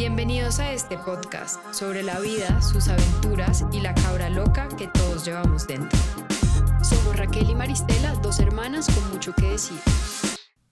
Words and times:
Bienvenidos 0.00 0.60
a 0.60 0.72
este 0.72 0.96
podcast 0.96 1.62
sobre 1.74 2.02
la 2.02 2.18
vida, 2.20 2.62
sus 2.62 2.88
aventuras 2.88 3.66
y 3.70 3.80
la 3.80 3.94
cabra 3.94 4.30
loca 4.30 4.66
que 4.78 4.88
todos 4.88 5.26
llevamos 5.26 5.66
dentro. 5.66 5.98
Somos 6.82 7.14
Raquel 7.18 7.50
y 7.50 7.54
Maristela, 7.54 8.14
dos 8.22 8.40
hermanas 8.40 8.86
con 8.86 9.10
mucho 9.12 9.34
que 9.34 9.48
decir. 9.48 9.76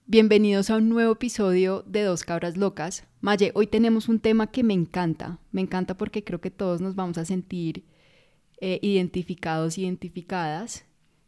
Bienvenidos 0.07 0.71
a 0.71 0.77
un 0.77 0.89
nuevo 0.89 1.11
episodio 1.11 1.83
de 1.85 2.01
Dos 2.01 2.23
Cabras 2.23 2.57
Locas. 2.57 3.03
Maye, 3.21 3.51
hoy 3.53 3.67
tenemos 3.67 4.09
un 4.09 4.19
tema 4.19 4.47
que 4.47 4.63
me 4.63 4.73
encanta. 4.73 5.37
Me 5.51 5.61
encanta 5.61 5.95
porque 5.95 6.23
creo 6.23 6.41
que 6.41 6.49
todos 6.49 6.81
nos 6.81 6.95
vamos 6.95 7.19
a 7.19 7.25
sentir 7.25 7.85
eh, 8.59 8.79
identificados, 8.81 9.77
identificadas 9.77 10.85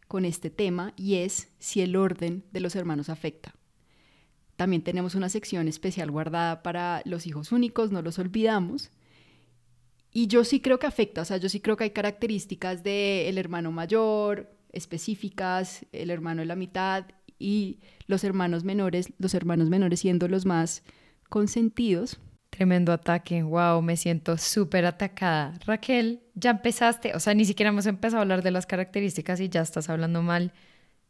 con 0.08 0.26
este 0.26 0.50
tema 0.50 0.94
y 0.98 1.18
es 1.18 1.50
si 1.60 1.82
el 1.82 1.96
orden 1.96 2.46
de 2.52 2.62
los 2.62 2.76
hermanos 2.76 3.10
afecta. 3.10 3.54
También 4.62 4.84
tenemos 4.84 5.16
una 5.16 5.28
sección 5.28 5.68
especial 5.68 6.12
guardada 6.12 6.62
para 6.62 7.02
los 7.06 7.26
hijos 7.26 7.52
únicos, 7.52 7.92
no 7.92 8.04
los 8.04 8.20
olvidamos. 8.20 8.92
Y 10.14 10.28
yo 10.28 10.44
sí 10.44 10.60
creo 10.60 10.78
que 10.78 10.86
afecta, 10.86 11.22
o 11.22 11.26
sea, 11.26 11.38
yo 11.38 11.50
sí 11.50 11.62
creo 11.62 11.78
que 11.78 11.86
hay 11.86 11.90
características 11.90 12.84
del 12.84 13.40
hermano 13.40 13.72
mayor 13.72 14.52
específicas, 14.72 15.84
el 15.94 16.12
hermano 16.12 16.42
de 16.42 16.46
la 16.46 16.56
mitad 16.56 17.06
y 17.40 17.80
los 18.06 18.24
hermanos 18.24 18.64
menores, 18.64 19.12
los 19.18 19.34
hermanos 19.34 19.68
menores 19.68 20.02
siendo 20.02 20.28
los 20.28 20.46
más 20.46 20.84
consentidos. 21.28 22.20
Tremendo 22.52 22.94
ataque, 22.94 23.42
wow, 23.42 23.82
me 23.82 23.98
siento 23.98 24.38
súper 24.38 24.86
atacada. 24.86 25.58
Raquel, 25.66 26.22
ya 26.36 26.52
empezaste, 26.52 27.16
o 27.16 27.20
sea, 27.20 27.34
ni 27.34 27.46
siquiera 27.46 27.70
hemos 27.70 27.88
empezado 27.88 28.20
a 28.20 28.22
hablar 28.22 28.44
de 28.44 28.52
las 28.52 28.68
características 28.68 29.40
y 29.40 29.50
ya 29.50 29.62
estás 29.62 29.90
hablando 29.90 30.22
mal 30.22 30.54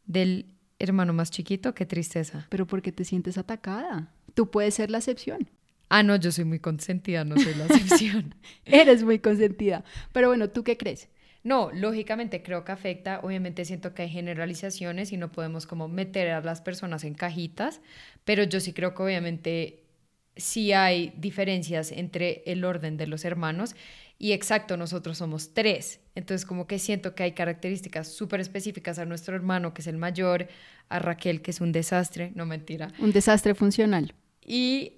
del 0.06 0.46
hermano 0.82 1.12
más 1.12 1.30
chiquito, 1.30 1.74
qué 1.74 1.86
tristeza. 1.86 2.46
Pero 2.48 2.66
¿por 2.66 2.82
qué 2.82 2.92
te 2.92 3.04
sientes 3.04 3.38
atacada? 3.38 4.12
Tú 4.34 4.50
puedes 4.50 4.74
ser 4.74 4.90
la 4.90 4.98
excepción. 4.98 5.48
Ah, 5.88 6.02
no, 6.02 6.16
yo 6.16 6.32
soy 6.32 6.44
muy 6.44 6.58
consentida, 6.58 7.24
no 7.24 7.36
soy 7.36 7.54
la 7.54 7.66
excepción. 7.66 8.34
Eres 8.64 9.04
muy 9.04 9.18
consentida. 9.18 9.84
Pero 10.12 10.28
bueno, 10.28 10.48
¿tú 10.50 10.64
qué 10.64 10.76
crees? 10.76 11.08
No, 11.44 11.70
lógicamente 11.72 12.42
creo 12.42 12.64
que 12.64 12.72
afecta. 12.72 13.20
Obviamente 13.22 13.64
siento 13.64 13.94
que 13.94 14.02
hay 14.02 14.08
generalizaciones 14.08 15.12
y 15.12 15.16
no 15.16 15.30
podemos 15.30 15.66
como 15.66 15.88
meter 15.88 16.30
a 16.30 16.40
las 16.40 16.60
personas 16.60 17.04
en 17.04 17.14
cajitas, 17.14 17.80
pero 18.24 18.42
yo 18.44 18.60
sí 18.60 18.72
creo 18.72 18.94
que 18.94 19.02
obviamente 19.02 19.81
sí 20.36 20.72
hay 20.72 21.12
diferencias 21.16 21.92
entre 21.92 22.42
el 22.46 22.64
orden 22.64 22.96
de 22.96 23.06
los 23.06 23.24
hermanos 23.24 23.74
y 24.18 24.32
exacto, 24.32 24.76
nosotros 24.76 25.18
somos 25.18 25.52
tres. 25.52 25.98
Entonces 26.14 26.46
como 26.46 26.68
que 26.68 26.78
siento 26.78 27.16
que 27.16 27.24
hay 27.24 27.32
características 27.32 28.06
súper 28.06 28.38
específicas 28.40 29.00
a 29.00 29.04
nuestro 29.04 29.34
hermano, 29.34 29.74
que 29.74 29.82
es 29.82 29.88
el 29.88 29.96
mayor, 29.96 30.46
a 30.88 31.00
Raquel, 31.00 31.42
que 31.42 31.50
es 31.50 31.60
un 31.60 31.72
desastre, 31.72 32.30
no 32.36 32.46
mentira. 32.46 32.92
Un 33.00 33.10
desastre 33.10 33.56
funcional. 33.56 34.14
Y 34.46 34.92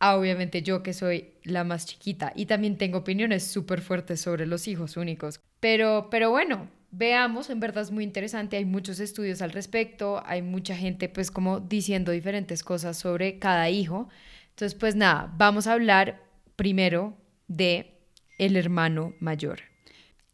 obviamente 0.00 0.62
yo 0.62 0.82
que 0.84 0.92
soy 0.92 1.30
la 1.42 1.64
más 1.64 1.86
chiquita 1.86 2.32
y 2.36 2.46
también 2.46 2.76
tengo 2.76 2.98
opiniones 2.98 3.44
súper 3.44 3.80
fuertes 3.80 4.20
sobre 4.20 4.46
los 4.46 4.68
hijos 4.68 4.96
únicos. 4.96 5.40
Pero, 5.58 6.08
pero 6.08 6.30
bueno, 6.30 6.68
veamos, 6.92 7.50
en 7.50 7.58
verdad 7.58 7.82
es 7.82 7.90
muy 7.90 8.04
interesante, 8.04 8.56
hay 8.56 8.64
muchos 8.64 9.00
estudios 9.00 9.42
al 9.42 9.50
respecto, 9.50 10.22
hay 10.24 10.42
mucha 10.42 10.76
gente 10.76 11.08
pues 11.08 11.32
como 11.32 11.58
diciendo 11.58 12.12
diferentes 12.12 12.62
cosas 12.62 12.96
sobre 12.96 13.40
cada 13.40 13.70
hijo. 13.70 14.08
Entonces 14.52 14.74
pues 14.78 14.96
nada, 14.96 15.32
vamos 15.36 15.66
a 15.66 15.72
hablar 15.72 16.22
primero 16.56 17.16
de 17.48 17.98
el 18.38 18.56
hermano 18.56 19.14
mayor. 19.20 19.60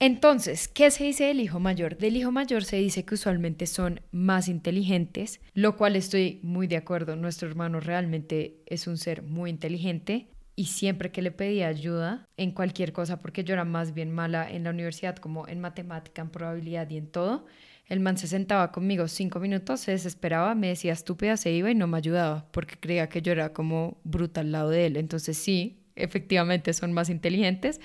Entonces, 0.00 0.68
¿qué 0.68 0.92
se 0.92 1.04
dice 1.04 1.24
del 1.24 1.40
hijo 1.40 1.58
mayor? 1.58 1.98
Del 1.98 2.16
hijo 2.16 2.30
mayor 2.30 2.64
se 2.64 2.76
dice 2.76 3.04
que 3.04 3.14
usualmente 3.14 3.66
son 3.66 4.00
más 4.12 4.46
inteligentes, 4.46 5.40
lo 5.54 5.76
cual 5.76 5.96
estoy 5.96 6.38
muy 6.44 6.68
de 6.68 6.76
acuerdo. 6.76 7.16
Nuestro 7.16 7.48
hermano 7.48 7.80
realmente 7.80 8.62
es 8.66 8.86
un 8.86 8.96
ser 8.96 9.22
muy 9.22 9.50
inteligente 9.50 10.28
y 10.54 10.66
siempre 10.66 11.10
que 11.10 11.22
le 11.22 11.32
pedía 11.32 11.66
ayuda 11.66 12.28
en 12.36 12.52
cualquier 12.52 12.92
cosa, 12.92 13.20
porque 13.20 13.42
yo 13.42 13.54
era 13.54 13.64
más 13.64 13.92
bien 13.92 14.12
mala 14.12 14.48
en 14.48 14.64
la 14.64 14.70
universidad, 14.70 15.16
como 15.16 15.48
en 15.48 15.60
matemática, 15.60 16.22
en 16.22 16.30
probabilidad 16.30 16.88
y 16.90 16.96
en 16.96 17.10
todo, 17.10 17.46
el 17.88 18.00
man 18.00 18.18
se 18.18 18.26
sentaba 18.26 18.70
conmigo 18.70 19.08
cinco 19.08 19.40
minutos, 19.40 19.80
se 19.80 19.92
desesperaba, 19.92 20.54
me 20.54 20.68
decía 20.68 20.92
estúpida, 20.92 21.36
se 21.36 21.52
iba 21.52 21.70
y 21.70 21.74
no 21.74 21.86
me 21.86 21.96
ayudaba, 21.96 22.46
porque 22.52 22.76
creía 22.78 23.08
que 23.08 23.22
yo 23.22 23.32
era 23.32 23.52
como 23.52 23.98
bruta 24.04 24.42
al 24.42 24.52
lado 24.52 24.70
de 24.70 24.86
él. 24.86 24.96
Entonces 24.96 25.38
sí, 25.38 25.80
efectivamente 25.96 26.72
son 26.74 26.92
más 26.92 27.08
inteligentes, 27.08 27.80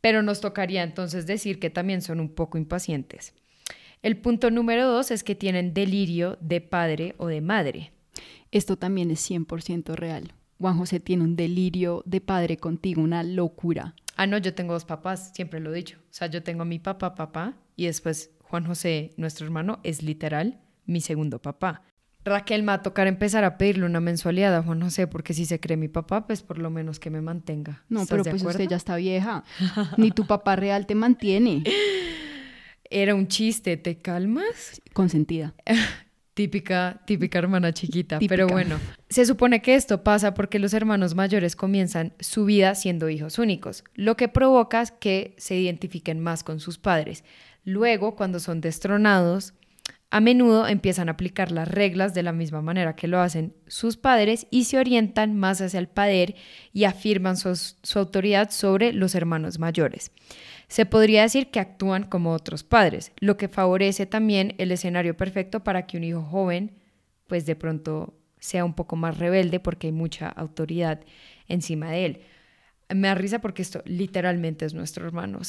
pero 0.00 0.22
nos 0.22 0.40
tocaría 0.40 0.82
entonces 0.82 1.26
decir 1.26 1.60
que 1.60 1.70
también 1.70 2.02
son 2.02 2.20
un 2.20 2.28
poco 2.28 2.58
impacientes. 2.58 3.32
El 4.02 4.18
punto 4.18 4.50
número 4.50 4.86
dos 4.88 5.10
es 5.10 5.24
que 5.24 5.34
tienen 5.34 5.72
delirio 5.72 6.36
de 6.40 6.60
padre 6.60 7.14
o 7.16 7.28
de 7.28 7.40
madre. 7.40 7.92
Esto 8.50 8.76
también 8.76 9.10
es 9.10 9.30
100% 9.30 9.94
real. 9.94 10.34
Juan 10.58 10.76
José 10.76 11.00
tiene 11.00 11.24
un 11.24 11.36
delirio 11.36 12.02
de 12.06 12.20
padre 12.20 12.56
contigo, 12.56 13.02
una 13.02 13.22
locura. 13.22 13.94
Ah, 14.16 14.26
no, 14.26 14.36
yo 14.38 14.54
tengo 14.54 14.74
dos 14.74 14.84
papás, 14.84 15.32
siempre 15.34 15.60
lo 15.60 15.72
he 15.72 15.76
dicho. 15.76 15.98
O 15.98 16.12
sea, 16.12 16.26
yo 16.26 16.42
tengo 16.42 16.62
a 16.62 16.66
mi 16.66 16.78
papá, 16.78 17.14
papá, 17.14 17.56
y 17.76 17.86
después 17.86 18.30
Juan 18.44 18.66
José, 18.66 19.12
nuestro 19.16 19.46
hermano, 19.46 19.80
es 19.82 20.02
literal 20.02 20.60
mi 20.86 21.00
segundo 21.00 21.40
papá. 21.40 21.82
Raquel 22.24 22.62
me 22.62 22.68
va 22.68 22.74
a 22.74 22.82
tocar 22.82 23.06
empezar 23.06 23.44
a 23.44 23.58
pedirle 23.58 23.84
una 23.84 24.00
mensualidad 24.00 24.56
a 24.56 24.62
Juan 24.62 24.80
José, 24.80 25.06
porque 25.06 25.34
si 25.34 25.44
se 25.44 25.60
cree 25.60 25.76
mi 25.76 25.88
papá, 25.88 26.26
pues 26.26 26.42
por 26.42 26.58
lo 26.58 26.70
menos 26.70 26.98
que 26.98 27.10
me 27.10 27.20
mantenga. 27.20 27.84
No, 27.88 28.06
pero 28.06 28.24
pues 28.24 28.42
usted 28.42 28.68
ya 28.68 28.76
está 28.76 28.96
vieja. 28.96 29.44
Ni 29.98 30.10
tu 30.10 30.26
papá 30.26 30.56
real 30.56 30.86
te 30.86 30.94
mantiene. 30.94 31.64
Era 32.88 33.14
un 33.14 33.28
chiste, 33.28 33.76
¿te 33.76 33.98
calmas? 33.98 34.80
Consentida. 34.94 35.54
típica, 36.34 37.00
típica 37.06 37.38
hermana 37.38 37.72
chiquita. 37.72 38.18
Pero 38.26 38.46
bueno, 38.46 38.78
se 39.08 39.24
supone 39.24 39.62
que 39.62 39.74
esto 39.74 40.02
pasa 40.02 40.34
porque 40.34 40.58
los 40.58 40.74
hermanos 40.74 41.14
mayores 41.14 41.56
comienzan 41.56 42.12
su 42.20 42.44
vida 42.44 42.74
siendo 42.74 43.08
hijos 43.08 43.38
únicos, 43.38 43.84
lo 43.94 44.16
que 44.16 44.28
provoca 44.28 44.84
que 44.86 45.34
se 45.38 45.56
identifiquen 45.56 46.20
más 46.20 46.42
con 46.42 46.60
sus 46.60 46.78
padres. 46.78 47.24
Luego, 47.64 48.14
cuando 48.14 48.40
son 48.40 48.60
destronados, 48.60 49.54
a 50.14 50.20
menudo 50.20 50.68
empiezan 50.68 51.08
a 51.08 51.12
aplicar 51.12 51.50
las 51.50 51.66
reglas 51.66 52.14
de 52.14 52.22
la 52.22 52.30
misma 52.32 52.62
manera 52.62 52.94
que 52.94 53.08
lo 53.08 53.18
hacen 53.18 53.52
sus 53.66 53.96
padres 53.96 54.46
y 54.48 54.62
se 54.62 54.78
orientan 54.78 55.34
más 55.34 55.60
hacia 55.60 55.80
el 55.80 55.88
poder 55.88 56.36
y 56.72 56.84
afirman 56.84 57.36
su, 57.36 57.98
autoridad 57.98 58.52
sobre 58.52 58.92
los 58.92 59.16
hermanos 59.16 59.58
mayores. 59.58 60.12
Se 60.68 60.86
podría 60.86 61.22
decir 61.22 61.50
que 61.50 61.58
actúan 61.58 62.04
como 62.04 62.32
otros 62.32 62.62
padres, 62.62 63.10
lo 63.18 63.36
que 63.36 63.48
favorece 63.48 64.06
también 64.06 64.54
el 64.58 64.70
escenario 64.70 65.16
perfecto 65.16 65.64
para 65.64 65.86
que 65.88 65.96
un 65.96 66.04
hijo 66.04 66.22
joven, 66.22 66.78
pues 67.26 67.44
de 67.44 67.56
pronto 67.56 68.14
sea 68.38 68.64
un 68.64 68.74
poco 68.74 68.94
más 68.94 69.18
rebelde 69.18 69.58
porque 69.58 69.88
hay 69.88 69.92
mucha 69.92 70.28
autoridad 70.28 71.00
encima 71.48 71.90
de 71.90 72.06
él. 72.06 72.20
Me 72.88 73.08
da 73.08 73.16
risa 73.16 73.40
porque 73.40 73.62
esto 73.62 73.82
literalmente 73.84 74.64
es 74.64 74.74
nuestro 74.74 75.06
hermano. 75.06 75.38
O 75.40 75.44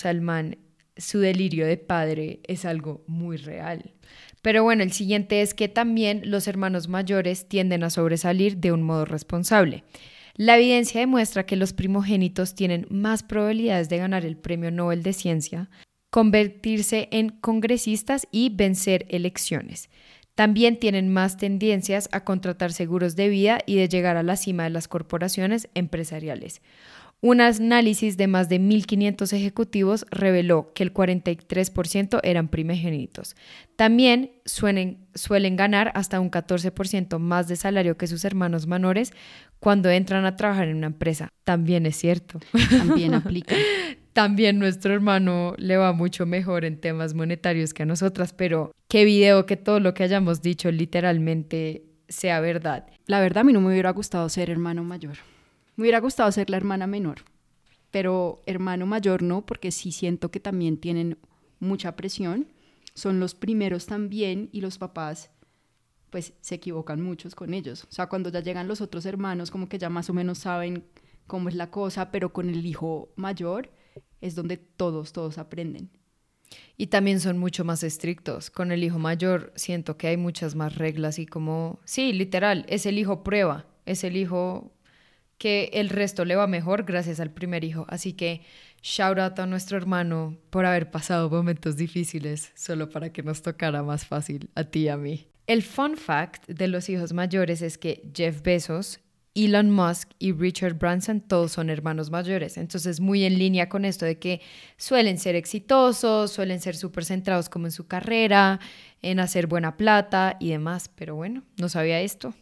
su 0.98 1.20
delirio 1.20 1.66
de 1.66 1.78
padre 1.78 2.40
es 2.48 2.66
algo 2.66 3.04
muy 3.08 3.38
real. 3.38 3.94
Pero 4.42 4.64
bueno, 4.64 4.84
el 4.84 4.92
siguiente 4.92 5.42
es 5.42 5.54
que 5.54 5.68
también 5.68 6.22
los 6.26 6.48
hermanos 6.48 6.88
mayores 6.88 7.48
tienden 7.48 7.84
a 7.84 7.90
sobresalir 7.90 8.58
de 8.58 8.72
un 8.72 8.84
modo 8.84 9.06
responsable. 9.06 9.84
La 10.36 10.58
evidencia 10.58 11.00
demuestra 11.00 11.46
que 11.46 11.56
los 11.56 11.74
primogénitos 11.74 12.56
tienen 12.56 12.88
más 12.90 13.24
probabilidades 13.24 13.90
de 13.90 13.98
ganar 13.98 14.26
el 14.26 14.38
Premio 14.38 14.70
Nobel 14.70 15.02
de 15.02 15.14
Ciencia, 15.14 15.70
convertirse 16.10 17.08
en 17.12 17.30
congresistas 17.30 18.28
y 18.32 18.50
vencer 18.50 19.06
elecciones. 19.10 19.90
También 20.36 20.78
tienen 20.78 21.12
más 21.12 21.38
tendencias 21.38 22.10
a 22.12 22.26
contratar 22.26 22.74
seguros 22.74 23.16
de 23.16 23.30
vida 23.30 23.60
y 23.66 23.78
de 23.78 23.88
llegar 23.88 24.18
a 24.18 24.24
la 24.24 24.36
cima 24.36 24.66
de 24.66 24.70
las 24.70 24.90
corporaciones 24.90 25.70
empresariales. 25.74 26.62
Un 27.26 27.42
análisis 27.42 28.18
de 28.18 28.28
más 28.28 28.50
de 28.50 28.62
1.500 28.62 29.34
ejecutivos 29.34 30.06
reveló 30.12 30.72
que 30.76 30.84
el 30.84 30.94
43% 30.94 32.20
eran 32.22 32.50
primogénitos. 32.50 33.36
También 33.76 34.34
suelen, 34.46 35.00
suelen 35.16 35.56
ganar 35.56 35.92
hasta 35.96 36.20
un 36.20 36.30
14% 36.30 37.18
más 37.18 37.48
de 37.48 37.56
salario 37.56 37.98
que 37.98 38.06
sus 38.06 38.26
hermanos 38.26 38.68
menores 38.68 39.12
cuando 39.60 39.90
entran 39.90 40.24
a 40.28 40.36
trabajar 40.36 40.68
en 40.68 40.78
una 40.78 40.86
empresa. 40.86 41.30
También 41.44 41.88
es 41.88 41.96
cierto. 41.96 42.40
También 42.70 43.14
aplica. 43.16 43.56
También 44.14 44.60
nuestro 44.60 44.94
hermano 44.94 45.56
le 45.58 45.78
va 45.78 45.94
mucho 45.94 46.28
mejor 46.28 46.64
en 46.64 46.80
temas 46.80 47.16
monetarios 47.16 47.74
que 47.74 47.82
a 47.82 47.88
nosotras, 47.88 48.34
pero 48.34 48.72
qué 48.88 49.04
video 49.04 49.48
que 49.48 49.58
todo 49.58 49.80
lo 49.80 49.96
que 49.96 50.04
hayamos 50.04 50.44
dicho 50.44 50.70
literalmente 50.70 51.86
sea 52.08 52.40
verdad. 52.40 52.86
La 53.08 53.20
verdad, 53.20 53.42
a 53.42 53.44
mí 53.46 53.52
no 53.52 53.62
me 53.62 53.70
hubiera 53.70 53.90
gustado 53.90 54.30
ser 54.30 54.52
hermano 54.52 54.84
mayor. 54.84 55.18
Me 55.76 55.84
hubiera 55.84 56.00
gustado 56.00 56.32
ser 56.32 56.50
la 56.50 56.58
hermana 56.58 56.88
menor, 56.88 57.24
pero 57.92 58.42
hermano 58.46 58.86
mayor 58.86 59.22
no, 59.22 59.46
porque 59.46 59.72
sí 59.72 59.92
siento 59.92 60.32
que 60.32 60.40
también 60.40 60.78
tienen 60.78 61.18
mucha 61.60 61.96
presión. 61.96 62.48
Son 62.94 63.20
los 63.20 63.36
primeros 63.36 63.86
también 63.86 64.50
y 64.52 64.62
los 64.62 64.78
papás 64.78 65.32
pues 66.10 66.34
se 66.40 66.56
equivocan 66.56 67.02
muchos 67.02 67.36
con 67.36 67.54
ellos. 67.54 67.84
O 67.84 67.92
sea, 67.92 68.08
cuando 68.08 68.30
ya 68.30 68.40
llegan 68.40 68.70
los 68.70 68.80
otros 68.80 69.06
hermanos, 69.06 69.52
como 69.52 69.68
que 69.68 69.78
ya 69.78 69.90
más 69.90 70.10
o 70.10 70.14
menos 70.14 70.38
saben 70.38 70.86
cómo 71.28 71.50
es 71.50 71.56
la 71.56 71.72
cosa, 71.72 72.10
pero 72.10 72.32
con 72.32 72.50
el 72.50 72.66
hijo 72.66 73.12
mayor 73.18 73.70
es 74.22 74.36
donde 74.36 74.56
todos, 74.56 75.12
todos 75.12 75.38
aprenden. 75.38 75.90
Y 76.78 76.88
también 76.88 77.20
son 77.20 77.38
mucho 77.38 77.66
más 77.66 77.84
estrictos. 77.84 78.50
Con 78.50 78.72
el 78.72 78.84
hijo 78.84 79.00
mayor 79.00 79.52
siento 79.56 79.98
que 79.98 80.08
hay 80.08 80.18
muchas 80.18 80.56
más 80.56 80.76
reglas 80.78 81.20
y 81.20 81.26
como, 81.26 81.80
sí, 81.86 82.14
literal, 82.14 82.66
es 82.70 82.86
el 82.86 82.98
hijo 82.98 83.24
prueba, 83.24 83.66
es 83.86 84.04
el 84.04 84.16
hijo 84.16 84.75
que 85.38 85.70
el 85.74 85.90
resto 85.90 86.26
le 86.26 86.36
va 86.36 86.48
mejor 86.48 86.84
gracias 86.84 87.20
al 87.20 87.32
primer 87.32 87.64
hijo. 87.64 87.86
Así 87.90 88.14
que 88.14 88.42
shout 88.82 89.18
out 89.18 89.40
a 89.40 89.46
nuestro 89.46 89.78
hermano 89.78 90.38
por 90.50 90.66
haber 90.66 90.92
pasado 90.92 91.30
momentos 91.30 91.76
difíciles 91.76 92.52
solo 92.56 92.90
para 92.90 93.12
que 93.12 93.24
nos 93.24 93.42
tocara 93.42 93.84
más 93.84 94.06
fácil 94.06 94.50
a 94.56 94.64
ti 94.64 94.82
y 94.82 94.90
a 94.90 94.98
mí. 94.98 95.28
El 95.48 95.62
fun 95.62 95.98
fact 95.98 96.48
de 96.48 96.68
los 96.68 96.90
hijos 96.90 97.14
mayores 97.14 97.62
es 97.62 97.78
que 97.78 98.10
Jeff 98.16 98.42
Bezos, 98.42 99.00
Elon 99.36 99.70
Musk 99.70 100.12
y 100.18 100.32
Richard 100.32 100.76
Branson 100.76 101.20
todos 101.20 101.52
son 101.52 101.70
hermanos 101.70 102.10
mayores. 102.10 102.58
Entonces, 102.58 103.00
muy 103.00 103.26
en 103.26 103.38
línea 103.38 103.68
con 103.68 103.84
esto 103.84 104.06
de 104.06 104.18
que 104.18 104.42
suelen 104.78 105.20
ser 105.20 105.36
exitosos, 105.36 106.32
suelen 106.32 106.62
ser 106.62 106.76
súper 106.76 107.06
centrados 107.06 107.50
como 107.50 107.68
en 107.68 107.72
su 107.72 107.86
carrera, 107.86 108.60
en 109.02 109.20
hacer 109.20 109.48
buena 109.48 109.76
plata 109.76 110.38
y 110.40 110.50
demás. 110.50 110.90
Pero 110.96 111.16
bueno, 111.16 111.44
no 111.58 111.70
sabía 111.70 112.00
esto. 112.00 112.34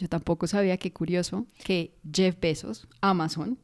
Yo 0.00 0.08
tampoco 0.08 0.46
sabía, 0.46 0.78
qué 0.78 0.92
curioso, 0.92 1.46
que 1.62 1.94
Jeff 2.10 2.40
Bezos, 2.40 2.88
Amazon, 3.02 3.58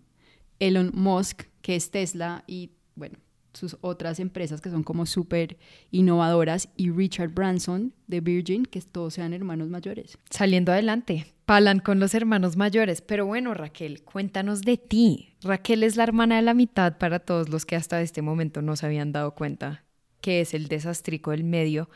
Elon 0.58 0.90
Musk, 0.94 1.44
que 1.62 1.76
es 1.76 1.90
Tesla 1.90 2.44
y, 2.46 2.72
bueno, 2.94 3.16
sus 3.54 3.78
otras 3.80 4.20
empresas 4.20 4.60
que 4.60 4.68
son 4.68 4.82
como 4.82 5.06
súper 5.06 5.56
innovadoras, 5.90 6.68
y 6.76 6.90
Richard 6.90 7.30
Branson 7.30 7.94
de 8.06 8.20
Virgin, 8.20 8.66
que 8.66 8.82
todos 8.82 9.14
sean 9.14 9.32
hermanos 9.32 9.70
mayores. 9.70 10.18
Saliendo 10.28 10.72
adelante, 10.72 11.26
palan 11.46 11.78
con 11.78 12.00
los 12.00 12.12
hermanos 12.12 12.58
mayores. 12.58 13.00
Pero 13.00 13.24
bueno, 13.24 13.54
Raquel, 13.54 14.02
cuéntanos 14.02 14.60
de 14.60 14.76
ti. 14.76 15.36
Raquel 15.40 15.84
es 15.84 15.96
la 15.96 16.02
hermana 16.02 16.36
de 16.36 16.42
la 16.42 16.52
mitad 16.52 16.98
para 16.98 17.18
todos 17.18 17.48
los 17.48 17.64
que 17.64 17.76
hasta 17.76 18.02
este 18.02 18.20
momento 18.20 18.60
no 18.60 18.76
se 18.76 18.84
habían 18.84 19.12
dado 19.12 19.34
cuenta 19.34 19.84
que 20.20 20.42
es 20.42 20.52
el 20.52 20.68
desastrico 20.68 21.30
del 21.30 21.44
medio. 21.44 21.88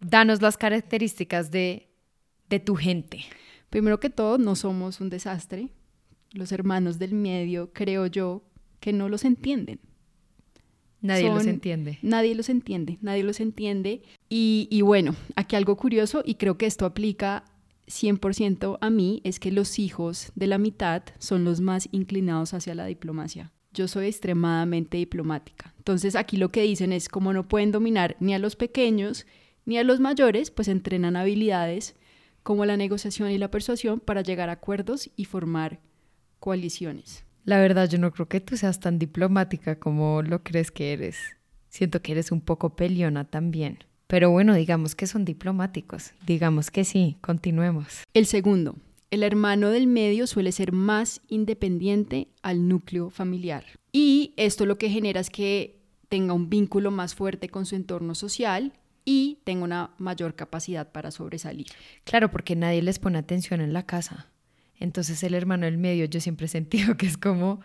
Danos 0.00 0.42
las 0.42 0.56
características 0.56 1.52
de, 1.52 1.88
de 2.48 2.58
tu 2.58 2.74
gente. 2.74 3.20
Primero 3.70 4.00
que 4.00 4.10
todo, 4.10 4.38
no 4.38 4.56
somos 4.56 5.00
un 5.00 5.10
desastre. 5.10 5.70
Los 6.32 6.52
hermanos 6.52 6.98
del 6.98 7.14
medio, 7.14 7.72
creo 7.72 8.06
yo, 8.06 8.42
que 8.80 8.92
no 8.92 9.08
los 9.08 9.24
entienden. 9.24 9.80
Nadie 11.00 11.28
los 11.28 11.46
entiende. 11.46 11.98
Nadie 12.02 12.34
los 12.34 12.48
entiende, 12.48 12.98
nadie 13.00 13.22
los 13.22 13.40
entiende. 13.40 14.02
Y, 14.28 14.68
y 14.70 14.80
bueno, 14.80 15.14
aquí 15.36 15.56
algo 15.56 15.76
curioso, 15.76 16.22
y 16.24 16.34
creo 16.34 16.58
que 16.58 16.66
esto 16.66 16.84
aplica 16.84 17.44
100% 17.86 18.78
a 18.80 18.90
mí, 18.90 19.20
es 19.24 19.38
que 19.38 19.52
los 19.52 19.78
hijos 19.78 20.32
de 20.34 20.46
la 20.46 20.58
mitad 20.58 21.02
son 21.18 21.44
los 21.44 21.60
más 21.60 21.88
inclinados 21.92 22.54
hacia 22.54 22.74
la 22.74 22.86
diplomacia. 22.86 23.52
Yo 23.72 23.88
soy 23.88 24.06
extremadamente 24.06 24.96
diplomática. 24.96 25.74
Entonces 25.78 26.16
aquí 26.16 26.36
lo 26.36 26.50
que 26.50 26.62
dicen 26.62 26.92
es 26.92 27.08
como 27.08 27.32
no 27.32 27.46
pueden 27.46 27.72
dominar 27.72 28.16
ni 28.20 28.34
a 28.34 28.38
los 28.38 28.56
pequeños 28.56 29.26
ni 29.66 29.78
a 29.78 29.84
los 29.84 30.00
mayores, 30.00 30.50
pues 30.50 30.68
entrenan 30.68 31.16
habilidades 31.16 31.96
como 32.46 32.64
la 32.64 32.76
negociación 32.76 33.32
y 33.32 33.38
la 33.38 33.50
persuasión 33.50 33.98
para 33.98 34.20
llegar 34.20 34.50
a 34.50 34.52
acuerdos 34.52 35.10
y 35.16 35.24
formar 35.24 35.80
coaliciones. 36.38 37.24
La 37.44 37.58
verdad, 37.58 37.88
yo 37.88 37.98
no 37.98 38.12
creo 38.12 38.28
que 38.28 38.38
tú 38.38 38.56
seas 38.56 38.78
tan 38.78 39.00
diplomática 39.00 39.80
como 39.80 40.22
lo 40.22 40.44
crees 40.44 40.70
que 40.70 40.92
eres. 40.92 41.18
Siento 41.70 42.02
que 42.02 42.12
eres 42.12 42.30
un 42.30 42.40
poco 42.40 42.76
peleona 42.76 43.24
también. 43.24 43.78
Pero 44.06 44.30
bueno, 44.30 44.54
digamos 44.54 44.94
que 44.94 45.08
son 45.08 45.24
diplomáticos. 45.24 46.12
Digamos 46.24 46.70
que 46.70 46.84
sí, 46.84 47.16
continuemos. 47.20 48.04
El 48.14 48.26
segundo, 48.26 48.76
el 49.10 49.24
hermano 49.24 49.70
del 49.70 49.88
medio 49.88 50.28
suele 50.28 50.52
ser 50.52 50.70
más 50.70 51.22
independiente 51.26 52.28
al 52.42 52.68
núcleo 52.68 53.10
familiar. 53.10 53.64
Y 53.90 54.34
esto 54.36 54.66
lo 54.66 54.78
que 54.78 54.88
genera 54.88 55.18
es 55.18 55.30
que 55.30 55.80
tenga 56.08 56.32
un 56.32 56.48
vínculo 56.48 56.92
más 56.92 57.16
fuerte 57.16 57.48
con 57.48 57.66
su 57.66 57.74
entorno 57.74 58.14
social 58.14 58.72
y 59.06 59.38
tenga 59.44 59.64
una 59.64 59.90
mayor 59.96 60.34
capacidad 60.34 60.90
para 60.92 61.10
sobresalir. 61.10 61.68
Claro, 62.04 62.30
porque 62.30 62.56
nadie 62.56 62.82
les 62.82 62.98
pone 62.98 63.16
atención 63.16 63.62
en 63.62 63.72
la 63.72 63.86
casa. 63.86 64.26
Entonces 64.78 65.22
el 65.22 65.32
hermano 65.32 65.64
del 65.64 65.78
medio 65.78 66.04
yo 66.04 66.20
siempre 66.20 66.46
he 66.46 66.48
sentido 66.50 66.98
que 66.98 67.06
es 67.06 67.16
como 67.16 67.60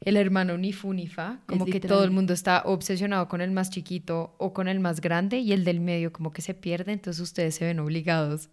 el 0.00 0.16
hermano 0.16 0.58
ni 0.58 0.72
fu 0.72 0.92
ni 0.92 1.06
fa, 1.06 1.40
como 1.46 1.64
que 1.64 1.80
todo 1.80 2.04
el 2.04 2.10
mundo 2.10 2.34
está 2.34 2.62
obsesionado 2.66 3.26
con 3.26 3.40
el 3.40 3.50
más 3.50 3.70
chiquito 3.70 4.34
o 4.38 4.52
con 4.52 4.68
el 4.68 4.78
más 4.78 5.00
grande 5.00 5.38
y 5.38 5.52
el 5.52 5.64
del 5.64 5.80
medio 5.80 6.12
como 6.12 6.30
que 6.32 6.42
se 6.42 6.52
pierde, 6.52 6.92
entonces 6.92 7.22
ustedes 7.22 7.54
se 7.54 7.64
ven 7.64 7.78
obligados 7.78 8.50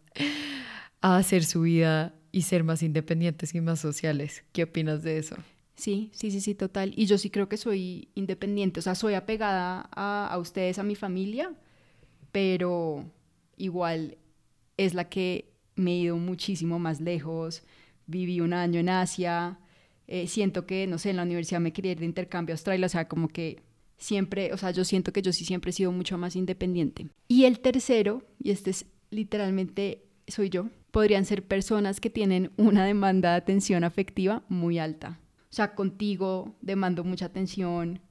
a 1.01 1.17
hacer 1.17 1.43
su 1.43 1.61
vida 1.61 2.15
y 2.31 2.43
ser 2.43 2.63
más 2.63 2.81
independientes 2.81 3.53
y 3.53 3.59
más 3.59 3.79
sociales. 3.79 4.45
¿Qué 4.53 4.63
opinas 4.63 5.03
de 5.03 5.17
eso? 5.17 5.35
Sí, 5.75 6.09
sí, 6.13 6.31
sí, 6.31 6.39
sí, 6.39 6.55
total. 6.55 6.93
Y 6.95 7.07
yo 7.07 7.17
sí 7.17 7.29
creo 7.29 7.49
que 7.49 7.57
soy 7.57 8.07
independiente, 8.15 8.79
o 8.79 8.83
sea, 8.83 8.95
soy 8.95 9.15
apegada 9.15 9.89
a, 9.91 10.27
a 10.27 10.37
ustedes, 10.37 10.79
a 10.79 10.83
mi 10.83 10.95
familia, 10.95 11.51
pero 12.31 13.05
igual 13.57 14.17
es 14.77 14.93
la 14.93 15.09
que 15.09 15.51
me 15.75 15.91
he 15.91 15.97
ido 15.97 16.17
muchísimo 16.17 16.79
más 16.79 17.01
lejos. 17.01 17.63
Viví 18.07 18.41
un 18.41 18.53
año 18.53 18.79
en 18.79 18.89
Asia, 18.89 19.59
eh, 20.07 20.27
siento 20.27 20.65
que, 20.65 20.87
no 20.87 20.97
sé, 20.97 21.11
en 21.11 21.17
la 21.17 21.23
universidad 21.23 21.61
me 21.61 21.71
quería 21.71 21.93
ir 21.93 21.99
de 21.99 22.05
intercambio 22.05 22.53
a 22.53 22.55
Australia, 22.55 22.85
o 22.85 22.89
sea, 22.89 23.07
como 23.07 23.29
que 23.29 23.61
siempre, 23.97 24.51
o 24.51 24.57
sea, 24.57 24.71
yo 24.71 24.83
siento 24.83 25.13
que 25.13 25.21
yo 25.21 25.31
sí 25.31 25.45
siempre 25.45 25.69
he 25.69 25.73
sido 25.73 25.91
mucho 25.91 26.17
más 26.17 26.35
independiente. 26.35 27.07
Y 27.27 27.45
el 27.45 27.59
tercero, 27.59 28.23
y 28.37 28.51
este 28.51 28.71
es 28.71 28.85
literalmente, 29.09 30.03
soy 30.27 30.49
yo, 30.49 30.67
podrían 30.91 31.23
ser 31.23 31.45
personas 31.45 32.01
que 32.01 32.09
tienen 32.09 32.51
una 32.57 32.83
demanda 32.85 33.31
de 33.31 33.37
atención 33.37 33.83
afectiva 33.83 34.43
muy 34.49 34.79
alta. 34.79 35.19
O 35.49 35.53
sea, 35.53 35.75
contigo 35.75 36.55
demando 36.61 37.03
mucha 37.03 37.27
atención, 37.27 38.01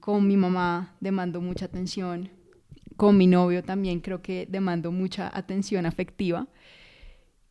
con 0.00 0.28
mi 0.28 0.36
mamá 0.36 0.96
demando 1.00 1.40
mucha 1.40 1.64
atención, 1.64 2.30
con 2.96 3.16
mi 3.16 3.26
novio 3.26 3.62
también 3.62 4.00
creo 4.00 4.22
que 4.22 4.46
demando 4.48 4.92
mucha 4.92 5.30
atención 5.36 5.86
afectiva. 5.86 6.48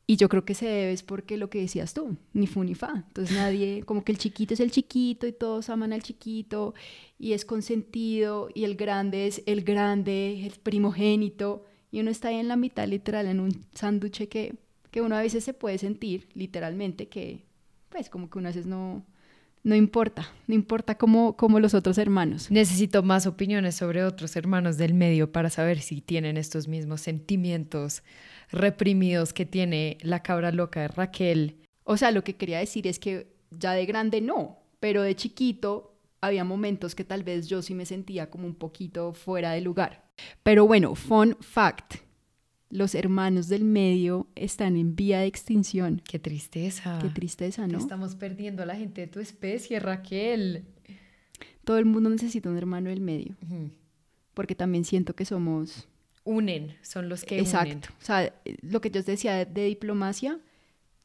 Y 0.08 0.18
yo 0.18 0.28
creo 0.28 0.44
que 0.44 0.56
se 0.56 0.66
debe 0.66 0.92
es 0.92 1.04
porque 1.04 1.38
lo 1.38 1.50
que 1.50 1.62
decías 1.62 1.94
tú, 1.94 2.18
ni 2.34 2.46
fu 2.46 2.64
ni 2.64 2.76
fa. 2.76 3.06
Entonces 3.08 3.36
nadie, 3.36 3.84
como 3.86 4.04
que 4.04 4.12
el 4.12 4.18
chiquito 4.18 4.54
es 4.54 4.60
el 4.60 4.72
chiquito 4.72 5.26
y 5.26 5.32
todos 5.32 5.70
aman 5.70 5.94
al 5.94 6.04
chiquito 6.04 6.74
y 7.18 7.34
es 7.34 7.46
consentido 7.46 8.50
y 8.54 8.66
el 8.66 8.76
grande 8.76 9.28
es 9.28 9.42
el 9.46 9.64
grande, 9.64 10.46
el 10.46 10.54
primogénito. 10.62 11.64
Y 11.92 12.02
uno 12.02 12.10
está 12.10 12.30
ahí 12.30 12.38
en 12.38 12.48
la 12.48 12.58
mitad 12.58 12.88
literal, 12.88 13.28
en 13.28 13.40
un 13.40 13.66
sándwich 13.74 14.28
que, 14.28 14.56
que 14.92 15.02
uno 15.02 15.16
a 15.16 15.22
veces 15.22 15.44
se 15.44 15.54
puede 15.54 15.78
sentir 15.78 16.28
literalmente 16.34 17.08
que, 17.08 17.46
pues 17.90 18.10
como 18.10 18.30
que 18.30 18.38
uno 18.40 18.48
a 18.48 18.52
veces 18.52 18.66
no, 18.66 19.06
no 19.64 19.76
importa, 19.76 20.32
no 20.48 20.56
importa 20.56 20.98
cómo, 20.98 21.36
los 21.60 21.74
otros 21.74 21.98
hermanos. 21.98 22.50
Necesito 22.50 23.04
más 23.04 23.28
opiniones 23.28 23.76
sobre 23.76 24.04
otros 24.04 24.36
hermanos 24.36 24.78
del 24.78 24.94
medio 24.94 25.32
para 25.32 25.50
saber 25.50 25.80
si 25.80 26.02
tienen 26.02 26.38
estos 26.38 26.68
mismos 26.68 27.02
sentimientos 27.02 28.04
reprimidos 28.52 29.34
que 29.34 29.46
tiene 29.46 29.98
la 30.02 30.24
cabra 30.24 30.52
loca 30.52 30.82
de 30.82 30.88
Raquel. 30.88 31.58
O 31.84 31.98
sea, 31.98 32.12
lo 32.12 32.24
que 32.24 32.36
quería 32.36 32.60
decir 32.60 32.88
es 32.88 32.98
que 33.00 33.28
ya 33.52 33.74
de 33.74 33.86
grande 33.86 34.22
no, 34.22 34.60
pero 34.80 35.04
de 35.04 35.16
chiquito 35.16 35.96
había 36.22 36.44
momentos 36.44 36.96
que 36.96 37.04
tal 37.04 37.24
vez 37.24 37.48
yo 37.48 37.62
sí 37.62 37.74
me 37.74 37.86
sentía 37.86 38.30
como 38.30 38.48
un 38.48 38.56
poquito 38.56 39.14
fuera 39.14 39.52
de 39.52 39.62
lugar. 39.62 40.06
Pero 40.44 40.66
bueno, 40.68 40.96
fun 40.96 41.38
fact, 41.40 41.96
los 42.72 42.96
hermanos 42.96 43.48
del 43.48 43.64
medio 43.64 44.28
están 44.36 44.78
en 44.78 44.96
vía 44.96 45.20
de 45.20 45.28
extinción. 45.28 46.02
Qué 46.10 46.20
tristeza. 46.20 47.00
Qué 47.02 47.10
tristeza, 47.10 47.68
¿no? 47.68 47.78
Estamos 47.78 48.16
perdiendo 48.16 48.64
a 48.64 48.66
la 48.66 48.76
gente 48.76 49.02
de 49.02 49.08
tu 49.08 49.20
especie, 49.20 49.80
Raquel. 49.80 50.64
Todo 51.64 51.78
el 51.78 51.86
mundo 51.86 52.10
necesita 52.10 52.50
un 52.50 52.58
hermano 52.58 52.90
del 52.90 53.02
medio. 53.02 53.36
Porque 54.34 54.56
también 54.56 54.86
siento 54.86 55.16
que 55.16 55.26
somos... 55.26 55.88
Unen, 56.24 56.76
son 56.82 57.10
los 57.10 57.26
que 57.26 57.40
Exacto. 57.40 57.90
O 58.00 58.06
sea, 58.06 58.34
lo 58.62 58.80
que 58.80 58.90
yo 58.92 59.02
decía 59.04 59.44
de 59.44 59.66
diplomacia, 59.66 60.40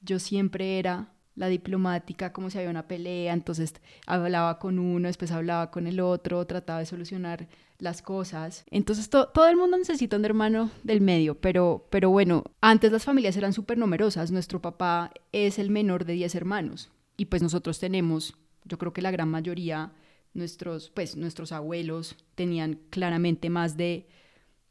yo 0.03 0.19
siempre 0.19 0.79
era 0.79 1.13
la 1.37 1.49
diplomática, 1.49 2.33
como 2.33 2.50
si 2.50 2.59
había 2.59 2.71
una 2.71 2.88
pelea, 2.88 3.33
entonces 3.33 3.75
hablaba 4.07 4.59
con 4.59 4.78
uno, 4.78 5.07
después 5.07 5.31
hablaba 5.31 5.71
con 5.71 5.87
el 5.87 6.00
otro, 6.00 6.47
trataba 6.47 6.81
de 6.81 6.87
solucionar 6.87 7.47
las 7.78 8.00
cosas. 8.02 8.64
Entonces 8.71 9.11
todo 9.11 9.49
el 9.49 9.57
mundo 9.57 9.76
necesita 9.76 10.16
un 10.16 10.25
hermano 10.25 10.71
del 10.83 11.02
medio, 11.02 11.38
pero, 11.38 11.87
pero 11.90 12.11
bueno, 12.11 12.45
antes 12.61 12.90
las 12.90 13.05
familias 13.05 13.37
eran 13.37 13.52
súper 13.52 13.76
numerosas, 13.76 14.33
nuestro 14.33 14.61
papá 14.62 15.12
es 15.33 15.59
el 15.59 15.71
menor 15.71 16.07
de 16.07 16.14
10 16.14 16.35
hermanos 16.35 16.90
y 17.16 17.26
pues 17.26 17.43
nosotros 17.43 17.78
tenemos, 17.78 18.35
yo 18.64 18.78
creo 18.78 18.93
que 18.93 19.02
la 19.02 19.11
gran 19.11 19.28
mayoría, 19.28 19.93
nuestros, 20.33 20.90
pues 20.90 21.16
nuestros 21.16 21.52
abuelos 21.52 22.16
tenían 22.35 22.78
claramente 22.90 23.50
más 23.50 23.76
de 23.76 24.09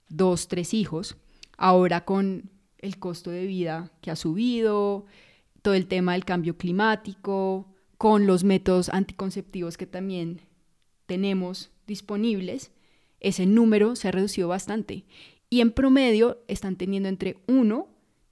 dos, 0.09 0.47
tres 0.47 0.73
hijos. 0.73 1.17
Ahora 1.57 2.05
con 2.05 2.51
el 2.79 2.99
costo 2.99 3.31
de 3.31 3.45
vida 3.45 3.91
que 4.01 4.11
ha 4.11 4.15
subido, 4.15 5.05
todo 5.65 5.73
el 5.73 5.87
tema 5.87 6.13
del 6.13 6.25
cambio 6.25 6.57
climático, 6.57 7.65
con 7.97 8.27
los 8.27 8.43
métodos 8.43 8.89
anticonceptivos 8.89 9.77
que 9.77 9.87
también 9.87 10.41
tenemos 11.07 11.71
disponibles, 11.87 12.71
ese 13.19 13.47
número 13.47 13.95
se 13.95 14.07
ha 14.07 14.11
reducido 14.11 14.47
bastante. 14.47 15.05
Y 15.49 15.61
en 15.61 15.71
promedio 15.71 16.37
están 16.47 16.75
teniendo 16.75 17.09
entre 17.09 17.37
uno 17.47 17.87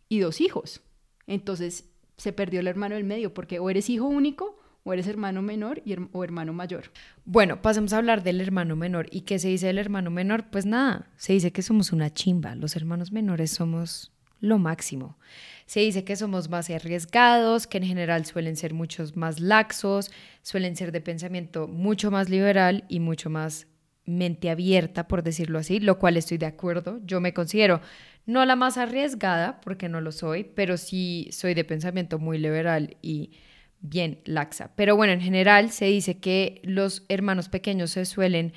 y 0.10 0.20
dos 0.20 0.42
hijos. 0.42 0.82
Entonces 1.26 1.90
se 2.18 2.34
perdió 2.34 2.60
el 2.60 2.68
hermano 2.68 2.94
del 2.94 3.04
medio, 3.04 3.34
porque 3.34 3.58
o 3.58 3.68
eres 3.72 3.90
hijo 3.90 4.06
único 4.06 4.60
o 4.84 4.94
eres 4.94 5.08
hermano 5.08 5.42
menor 5.42 5.82
y 5.86 5.96
o 6.12 6.24
hermano 6.24 6.54
mayor. 6.54 6.92
Bueno, 7.26 7.64
pasemos 7.64 7.94
a 7.94 7.98
hablar 7.98 8.22
del 8.22 8.42
hermano 8.42 8.76
menor. 8.76 9.08
¿Y 9.10 9.22
qué 9.22 9.40
se 9.40 9.48
dice 9.48 9.66
del 9.66 9.80
hermano 9.80 10.12
menor? 10.12 10.52
Pues 10.52 10.68
nada, 10.68 11.10
se 11.18 11.34
dice 11.34 11.52
que 11.52 11.64
somos 11.64 11.94
una 11.94 12.14
chimba. 12.14 12.54
Los 12.54 12.76
hermanos 12.76 13.12
menores 13.12 13.50
somos 13.50 14.12
lo 14.44 14.60
máximo. 14.60 15.18
Se 15.66 15.80
dice 15.80 16.04
que 16.04 16.18
somos 16.18 16.50
más 16.50 16.70
arriesgados, 16.70 17.66
que 17.66 17.78
en 17.78 17.86
general 17.86 18.26
suelen 18.26 18.58
ser 18.58 18.74
muchos 18.74 19.16
más 19.16 19.40
laxos, 19.40 20.12
suelen 20.42 20.76
ser 20.76 20.92
de 20.92 21.00
pensamiento 21.00 21.70
mucho 21.70 22.12
más 22.12 22.30
liberal 22.30 22.84
y 22.90 23.00
mucho 23.00 23.30
más 23.30 23.68
mente 24.06 24.50
abierta, 24.50 25.08
por 25.08 25.24
decirlo 25.24 25.60
así, 25.60 25.80
lo 25.80 25.98
cual 25.98 26.18
estoy 26.18 26.38
de 26.38 26.46
acuerdo. 26.46 27.00
Yo 27.06 27.22
me 27.22 27.34
considero 27.34 27.80
no 28.26 28.44
la 28.46 28.58
más 28.58 28.78
arriesgada, 28.78 29.62
porque 29.62 29.88
no 29.88 30.02
lo 30.02 30.12
soy, 30.12 30.44
pero 30.44 30.76
sí 30.76 31.30
soy 31.32 31.54
de 31.54 31.64
pensamiento 31.64 32.20
muy 32.20 32.38
liberal 32.38 32.98
y 33.02 33.32
bien 33.80 34.20
laxa. 34.26 34.72
Pero 34.76 34.98
bueno, 34.98 35.14
en 35.14 35.22
general 35.22 35.72
se 35.72 35.86
dice 35.86 36.18
que 36.18 36.60
los 36.66 37.06
hermanos 37.08 37.48
pequeños 37.48 37.92
se 37.92 38.04
suelen 38.04 38.52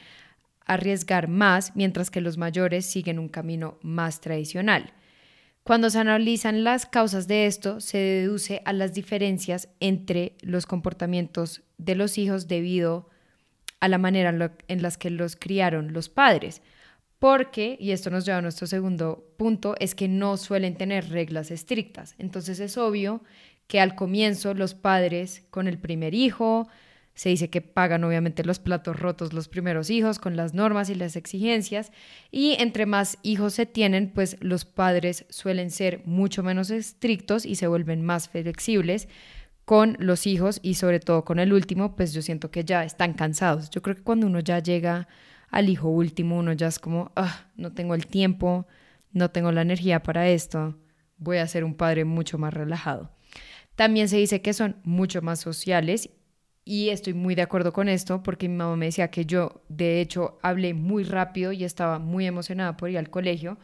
arriesgar 0.64 1.28
más, 1.28 1.76
mientras 1.76 2.10
que 2.10 2.20
los 2.20 2.38
mayores 2.38 2.86
siguen 2.86 3.20
un 3.20 3.28
camino 3.28 3.78
más 3.82 4.20
tradicional. 4.20 4.92
Cuando 5.66 5.90
se 5.90 5.98
analizan 5.98 6.62
las 6.62 6.86
causas 6.86 7.26
de 7.26 7.46
esto, 7.46 7.80
se 7.80 7.98
deduce 7.98 8.62
a 8.64 8.72
las 8.72 8.94
diferencias 8.94 9.68
entre 9.80 10.36
los 10.40 10.64
comportamientos 10.64 11.62
de 11.76 11.96
los 11.96 12.18
hijos 12.18 12.46
debido 12.46 13.10
a 13.80 13.88
la 13.88 13.98
manera 13.98 14.32
en 14.68 14.82
las 14.82 14.96
que 14.96 15.10
los 15.10 15.34
criaron 15.34 15.92
los 15.92 16.08
padres. 16.08 16.62
Porque, 17.18 17.76
y 17.80 17.90
esto 17.90 18.10
nos 18.10 18.24
lleva 18.24 18.38
a 18.38 18.42
nuestro 18.42 18.68
segundo 18.68 19.34
punto, 19.36 19.74
es 19.80 19.96
que 19.96 20.06
no 20.06 20.36
suelen 20.36 20.76
tener 20.76 21.10
reglas 21.10 21.50
estrictas. 21.50 22.14
Entonces 22.18 22.60
es 22.60 22.78
obvio 22.78 23.24
que 23.66 23.80
al 23.80 23.96
comienzo 23.96 24.54
los 24.54 24.74
padres 24.74 25.48
con 25.50 25.66
el 25.66 25.78
primer 25.78 26.14
hijo, 26.14 26.68
se 27.16 27.30
dice 27.30 27.48
que 27.48 27.62
pagan 27.62 28.04
obviamente 28.04 28.44
los 28.44 28.58
platos 28.58 29.00
rotos 29.00 29.32
los 29.32 29.48
primeros 29.48 29.88
hijos 29.88 30.18
con 30.18 30.36
las 30.36 30.52
normas 30.52 30.90
y 30.90 30.94
las 30.94 31.16
exigencias 31.16 31.90
y 32.30 32.56
entre 32.60 32.84
más 32.84 33.18
hijos 33.22 33.54
se 33.54 33.64
tienen, 33.64 34.10
pues 34.10 34.36
los 34.40 34.66
padres 34.66 35.24
suelen 35.30 35.70
ser 35.70 36.02
mucho 36.04 36.42
menos 36.42 36.70
estrictos 36.70 37.46
y 37.46 37.56
se 37.56 37.66
vuelven 37.66 38.04
más 38.04 38.28
flexibles 38.28 39.08
con 39.64 39.96
los 39.98 40.26
hijos 40.26 40.60
y 40.62 40.74
sobre 40.74 41.00
todo 41.00 41.24
con 41.24 41.38
el 41.38 41.54
último, 41.54 41.96
pues 41.96 42.12
yo 42.12 42.20
siento 42.22 42.50
que 42.50 42.64
ya 42.64 42.84
están 42.84 43.14
cansados. 43.14 43.70
Yo 43.70 43.82
creo 43.82 43.96
que 43.96 44.02
cuando 44.02 44.26
uno 44.26 44.38
ya 44.40 44.60
llega 44.60 45.08
al 45.50 45.70
hijo 45.70 45.88
último, 45.88 46.38
uno 46.38 46.52
ya 46.52 46.68
es 46.68 46.78
como, 46.78 47.12
ah, 47.16 47.46
no 47.56 47.72
tengo 47.72 47.94
el 47.94 48.06
tiempo, 48.06 48.66
no 49.12 49.30
tengo 49.30 49.50
la 49.52 49.62
energía 49.62 50.02
para 50.02 50.28
esto, 50.28 50.78
voy 51.16 51.38
a 51.38 51.48
ser 51.48 51.64
un 51.64 51.74
padre 51.74 52.04
mucho 52.04 52.36
más 52.36 52.52
relajado. 52.52 53.10
También 53.74 54.08
se 54.08 54.18
dice 54.18 54.42
que 54.42 54.52
son 54.52 54.76
mucho 54.84 55.22
más 55.22 55.40
sociales 55.40 56.10
y 56.68 56.88
estoy 56.88 57.14
muy 57.14 57.36
de 57.36 57.42
acuerdo 57.42 57.72
con 57.72 57.88
esto 57.88 58.24
porque 58.24 58.48
mi 58.48 58.56
mamá 58.56 58.74
me 58.74 58.86
decía 58.86 59.08
que 59.08 59.24
yo, 59.24 59.62
de 59.68 60.00
hecho, 60.00 60.40
hablé 60.42 60.74
muy 60.74 61.04
rápido 61.04 61.52
y 61.52 61.62
estaba 61.62 62.00
muy 62.00 62.26
emocionada 62.26 62.76
por 62.76 62.90
ir 62.90 62.98
al 62.98 63.08
colegio, 63.08 63.56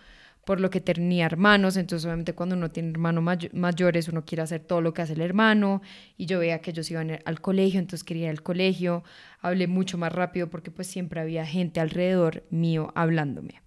por 0.44 0.60
lo 0.60 0.70
que 0.70 0.80
tenía 0.80 1.26
hermanos. 1.26 1.76
Entonces, 1.76 2.06
obviamente, 2.06 2.32
cuando 2.34 2.54
uno 2.54 2.70
tiene 2.70 2.90
hermanos 2.90 3.24
mayores, 3.52 4.06
uno 4.06 4.24
quiere 4.24 4.42
hacer 4.42 4.60
todo 4.60 4.80
lo 4.80 4.94
que 4.94 5.02
hace 5.02 5.14
el 5.14 5.20
hermano. 5.20 5.82
Y 6.16 6.26
yo 6.26 6.38
veía 6.38 6.60
que 6.60 6.70
ellos 6.70 6.88
iban 6.92 7.18
al 7.24 7.40
colegio, 7.40 7.80
entonces 7.80 8.04
quería 8.04 8.26
ir 8.26 8.30
al 8.30 8.44
colegio. 8.44 9.02
Hablé 9.40 9.66
mucho 9.66 9.98
más 9.98 10.12
rápido 10.12 10.48
porque, 10.48 10.70
pues, 10.70 10.86
siempre 10.86 11.20
había 11.20 11.44
gente 11.44 11.80
alrededor 11.80 12.44
mío 12.50 12.92
hablándome. 12.94 13.62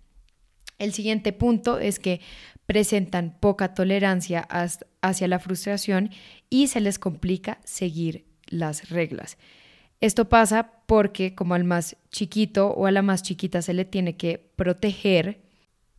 El 0.79 0.93
siguiente 0.93 1.33
punto 1.33 1.79
es 1.79 1.99
que 1.99 2.21
presentan 2.65 3.37
poca 3.41 3.73
tolerancia 3.73 4.47
hacia 5.01 5.27
la 5.27 5.39
frustración 5.39 6.11
y 6.49 6.67
se 6.67 6.79
les 6.79 6.99
complica 6.99 7.59
seguir 7.65 8.33
las 8.47 8.89
reglas. 8.89 9.37
Esto 10.01 10.29
pasa 10.29 10.71
porque 10.85 11.35
como 11.35 11.55
al 11.55 11.63
más 11.63 11.97
chiquito 12.11 12.69
o 12.69 12.85
a 12.85 12.91
la 12.91 13.01
más 13.01 13.23
chiquita 13.23 13.61
se 13.61 13.73
le 13.73 13.85
tiene 13.85 14.17
que 14.17 14.51
proteger 14.55 15.41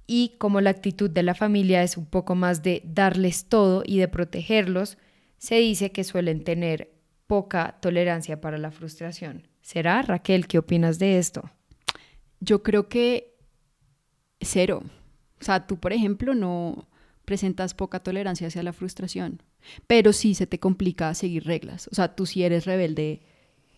y 0.07 0.35
como 0.39 0.61
la 0.61 0.71
actitud 0.71 1.11
de 1.11 1.23
la 1.23 1.35
familia 1.35 1.83
es 1.83 1.97
un 1.97 2.07
poco 2.07 2.35
más 2.35 2.63
de 2.63 2.83
darles 2.85 3.49
todo 3.49 3.83
y 3.85 3.99
de 3.99 4.09
protegerlos, 4.09 4.99
se 5.39 5.57
dice 5.57 5.91
que 5.91 6.05
suelen 6.05 6.45
tener 6.45 6.93
poca 7.27 7.79
tolerancia 7.81 8.41
para 8.41 8.59
la 8.59 8.71
frustración. 8.71 9.49
¿Será, 9.63 10.03
Raquel? 10.03 10.47
¿Qué 10.47 10.59
opinas 10.59 10.99
de 10.99 11.19
esto? 11.19 11.51
Yo 12.39 12.63
creo 12.63 12.89
que 12.89 13.35
cero. 14.41 14.85
O 15.41 15.45
sea, 15.45 15.67
tú, 15.67 15.79
por 15.79 15.93
ejemplo, 15.93 16.35
no 16.35 16.87
presentas 17.25 17.75
poca 17.75 18.01
tolerancia 18.01 18.47
hacia 18.47 18.63
la 18.63 18.73
frustración 18.73 19.43
pero 19.87 20.13
sí 20.13 20.35
se 20.35 20.47
te 20.47 20.59
complica 20.59 21.15
seguir 21.15 21.45
reglas. 21.45 21.89
O 21.91 21.95
sea, 21.95 22.15
tú 22.15 22.27
sí 22.27 22.43
eres 22.43 22.65
rebelde 22.65 23.21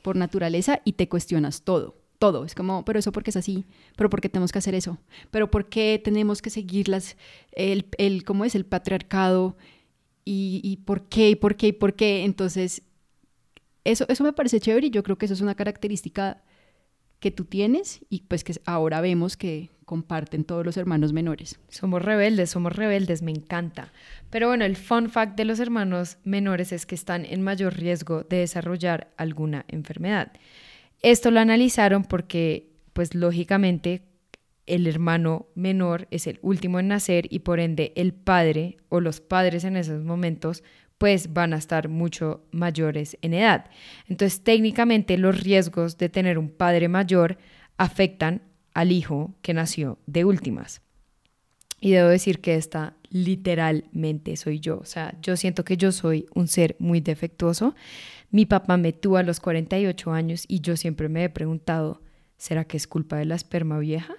por 0.02 0.16
naturaleza 0.16 0.80
y 0.85 0.92
te 0.92 1.09
cuestionas 1.09 1.62
todo, 1.62 1.97
todo. 2.18 2.45
Es 2.45 2.54
como, 2.54 2.85
pero 2.85 2.99
eso 2.99 3.12
porque 3.12 3.30
es 3.30 3.37
así, 3.37 3.64
pero 3.97 4.11
porque 4.11 4.28
tenemos 4.28 4.52
que 4.52 4.59
hacer 4.59 4.75
eso, 4.75 4.99
pero 5.30 5.50
por 5.50 5.68
qué 5.68 6.00
tenemos 6.02 6.42
que 6.42 6.50
seguir 6.50 6.88
las, 6.88 7.16
el, 7.52 7.87
el 7.99 8.25
¿cómo 8.25 8.45
es? 8.45 8.54
El 8.54 8.64
patriarcado 8.64 9.57
y, 10.25 10.61
y 10.62 10.78
por 10.78 11.09
qué, 11.09 11.30
y 11.30 11.37
por 11.37 11.57
qué, 11.57 11.68
y 11.68 11.73
por 11.73 11.95
qué. 11.95 12.25
Entonces, 12.25 12.83
eso, 13.85 14.04
eso 14.09 14.25
me 14.25 14.33
parece 14.33 14.61
chévere 14.61 14.88
y 14.88 14.90
yo 14.90 15.02
creo 15.02 15.16
que 15.16 15.25
eso 15.26 15.35
es 15.35 15.40
una 15.40 15.54
característica 15.54 16.42
que 17.21 17.30
tú 17.30 17.45
tienes 17.45 18.00
y 18.09 18.21
pues 18.23 18.45
que 18.45 18.54
ahora 18.64 19.00
vemos 19.00 19.37
que 19.37 19.71
comparten 19.88 20.45
todos 20.45 20.66
los 20.66 20.76
hermanos 20.76 21.14
menores. 21.14 21.59
Somos 21.71 22.02
rebeldes, 22.02 22.50
somos 22.50 22.76
rebeldes, 22.76 23.23
me 23.23 23.30
encanta. 23.30 23.90
Pero 24.28 24.49
bueno, 24.49 24.66
el 24.66 24.76
fun 24.76 25.09
fact 25.09 25.35
de 25.35 25.47
los 25.47 25.61
hermanos 25.61 26.18
menores 26.25 26.73
es 26.73 26.85
que 26.85 26.95
están 26.95 27.25
en 27.25 27.40
mayor 27.40 27.75
riesgo 27.75 28.23
de 28.23 28.37
desarrollar 28.37 29.09
alguna 29.16 29.64
enfermedad. 29.66 30.33
Esto 31.00 31.30
lo 31.30 31.40
analizaron 31.40 32.04
porque, 32.04 32.68
pues 32.92 33.14
lógicamente, 33.14 34.02
el 34.66 34.87
hermano 34.87 35.47
menor 35.54 36.07
es 36.11 36.26
el 36.26 36.38
último 36.42 36.78
en 36.78 36.88
nacer 36.88 37.26
y 37.30 37.38
por 37.38 37.59
ende 37.59 37.95
el 37.97 38.12
padre 38.12 38.76
o 38.90 39.00
los 39.00 39.23
padres 39.23 39.64
en 39.64 39.78
esos 39.78 40.04
momentos 40.04 40.62
pues 40.99 41.33
van 41.33 41.54
a 41.54 41.57
estar 41.57 41.88
mucho 41.88 42.42
mayores 42.50 43.16
en 43.23 43.33
edad. 43.33 43.71
Entonces, 44.07 44.42
técnicamente 44.42 45.16
los 45.16 45.40
riesgos 45.40 45.97
de 45.97 46.11
tener 46.11 46.37
un 46.37 46.50
padre 46.50 46.88
mayor 46.88 47.38
afectan 47.78 48.42
al 48.78 48.92
hijo 48.92 49.35
que 49.42 49.54
nació 49.54 49.99
de 50.06 50.25
últimas. 50.25 50.82
Y 51.80 51.90
debo 51.90 52.11
decir 52.11 52.40
que 52.40 52.54
esta 52.54 52.94
literalmente 53.11 54.37
soy 54.37 54.61
yo. 54.61 54.78
O 54.78 54.85
sea, 54.85 55.18
yo 55.20 55.37
siento 55.37 55.64
que 55.64 55.76
yo 55.76 55.90
soy 55.90 56.26
un 56.32 56.47
ser 56.47 56.76
muy 56.78 57.00
defectuoso. 57.00 57.75
Mi 58.30 58.47
papá 58.47 58.76
me 58.76 58.92
tuvo 58.92 59.16
a 59.16 59.25
los 59.25 59.40
48 59.40 60.12
años 60.12 60.44
y 60.47 60.61
yo 60.61 60.76
siempre 60.76 61.08
me 61.08 61.25
he 61.25 61.28
preguntado, 61.28 62.02
¿será 62.37 62.66
que 62.66 62.76
es 62.76 62.87
culpa 62.87 63.16
de 63.16 63.25
la 63.25 63.35
esperma 63.35 63.80
vieja? 63.80 64.14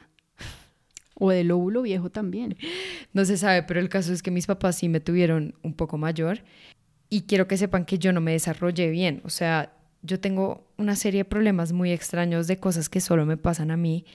O 1.14 1.30
del 1.30 1.52
óvulo 1.52 1.82
viejo 1.82 2.10
también. 2.10 2.58
No 3.14 3.24
se 3.24 3.38
sabe, 3.38 3.64
pero 3.64 3.80
el 3.80 3.88
caso 3.88 4.12
es 4.12 4.22
que 4.22 4.30
mis 4.30 4.46
papás 4.46 4.76
sí 4.76 4.90
me 4.90 5.00
tuvieron 5.00 5.56
un 5.64 5.74
poco 5.74 5.98
mayor 5.98 6.44
y 7.10 7.22
quiero 7.22 7.48
que 7.48 7.56
sepan 7.56 7.86
que 7.86 7.98
yo 7.98 8.12
no 8.12 8.20
me 8.20 8.34
desarrollé 8.34 8.90
bien. 8.90 9.22
O 9.24 9.30
sea, 9.30 9.74
yo 10.02 10.20
tengo 10.20 10.68
una 10.78 10.96
serie 10.96 11.22
de 11.22 11.26
problemas 11.26 11.72
muy 11.72 11.92
extraños 11.92 12.48
de 12.48 12.58
cosas 12.58 12.90
que 12.90 13.02
solo 13.02 13.26
me 13.26 13.38
pasan 13.38 13.72
a 13.72 13.78
mí. 13.78 14.06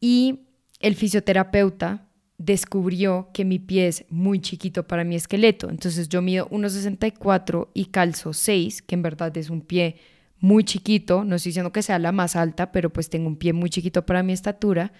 Y 0.00 0.40
el 0.80 0.94
fisioterapeuta 0.94 2.06
descubrió 2.38 3.30
que 3.32 3.44
mi 3.44 3.58
pie 3.58 3.88
es 3.88 4.04
muy 4.10 4.40
chiquito 4.40 4.86
para 4.86 5.04
mi 5.04 5.16
esqueleto. 5.16 5.70
Entonces 5.70 6.08
yo 6.08 6.22
mido 6.22 6.48
1,64 6.50 7.68
y 7.74 7.86
calzo 7.86 8.32
6, 8.32 8.82
que 8.82 8.94
en 8.94 9.02
verdad 9.02 9.36
es 9.36 9.50
un 9.50 9.62
pie 9.62 9.96
muy 10.38 10.64
chiquito. 10.64 11.24
No 11.24 11.36
estoy 11.36 11.50
diciendo 11.50 11.72
que 11.72 11.82
sea 11.82 11.98
la 11.98 12.12
más 12.12 12.36
alta, 12.36 12.72
pero 12.72 12.92
pues 12.92 13.08
tengo 13.08 13.26
un 13.26 13.36
pie 13.36 13.52
muy 13.52 13.70
chiquito 13.70 14.04
para 14.04 14.22
mi 14.22 14.32
estatura. 14.32 14.92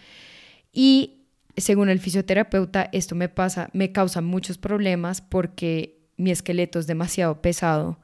Y 0.73 1.27
según 1.57 1.89
el 1.89 2.01
fisioterapeuta, 2.01 2.89
esto 2.93 3.15
me 3.15 3.29
pasa, 3.29 3.71
me 3.73 3.93
causa 3.93 4.21
muchos 4.21 4.59
problemas 4.59 5.21
porque 5.21 6.09
mi 6.17 6.31
esqueleto 6.31 6.79
es 6.79 6.87
demasiado 6.87 7.43
pesado 7.43 7.99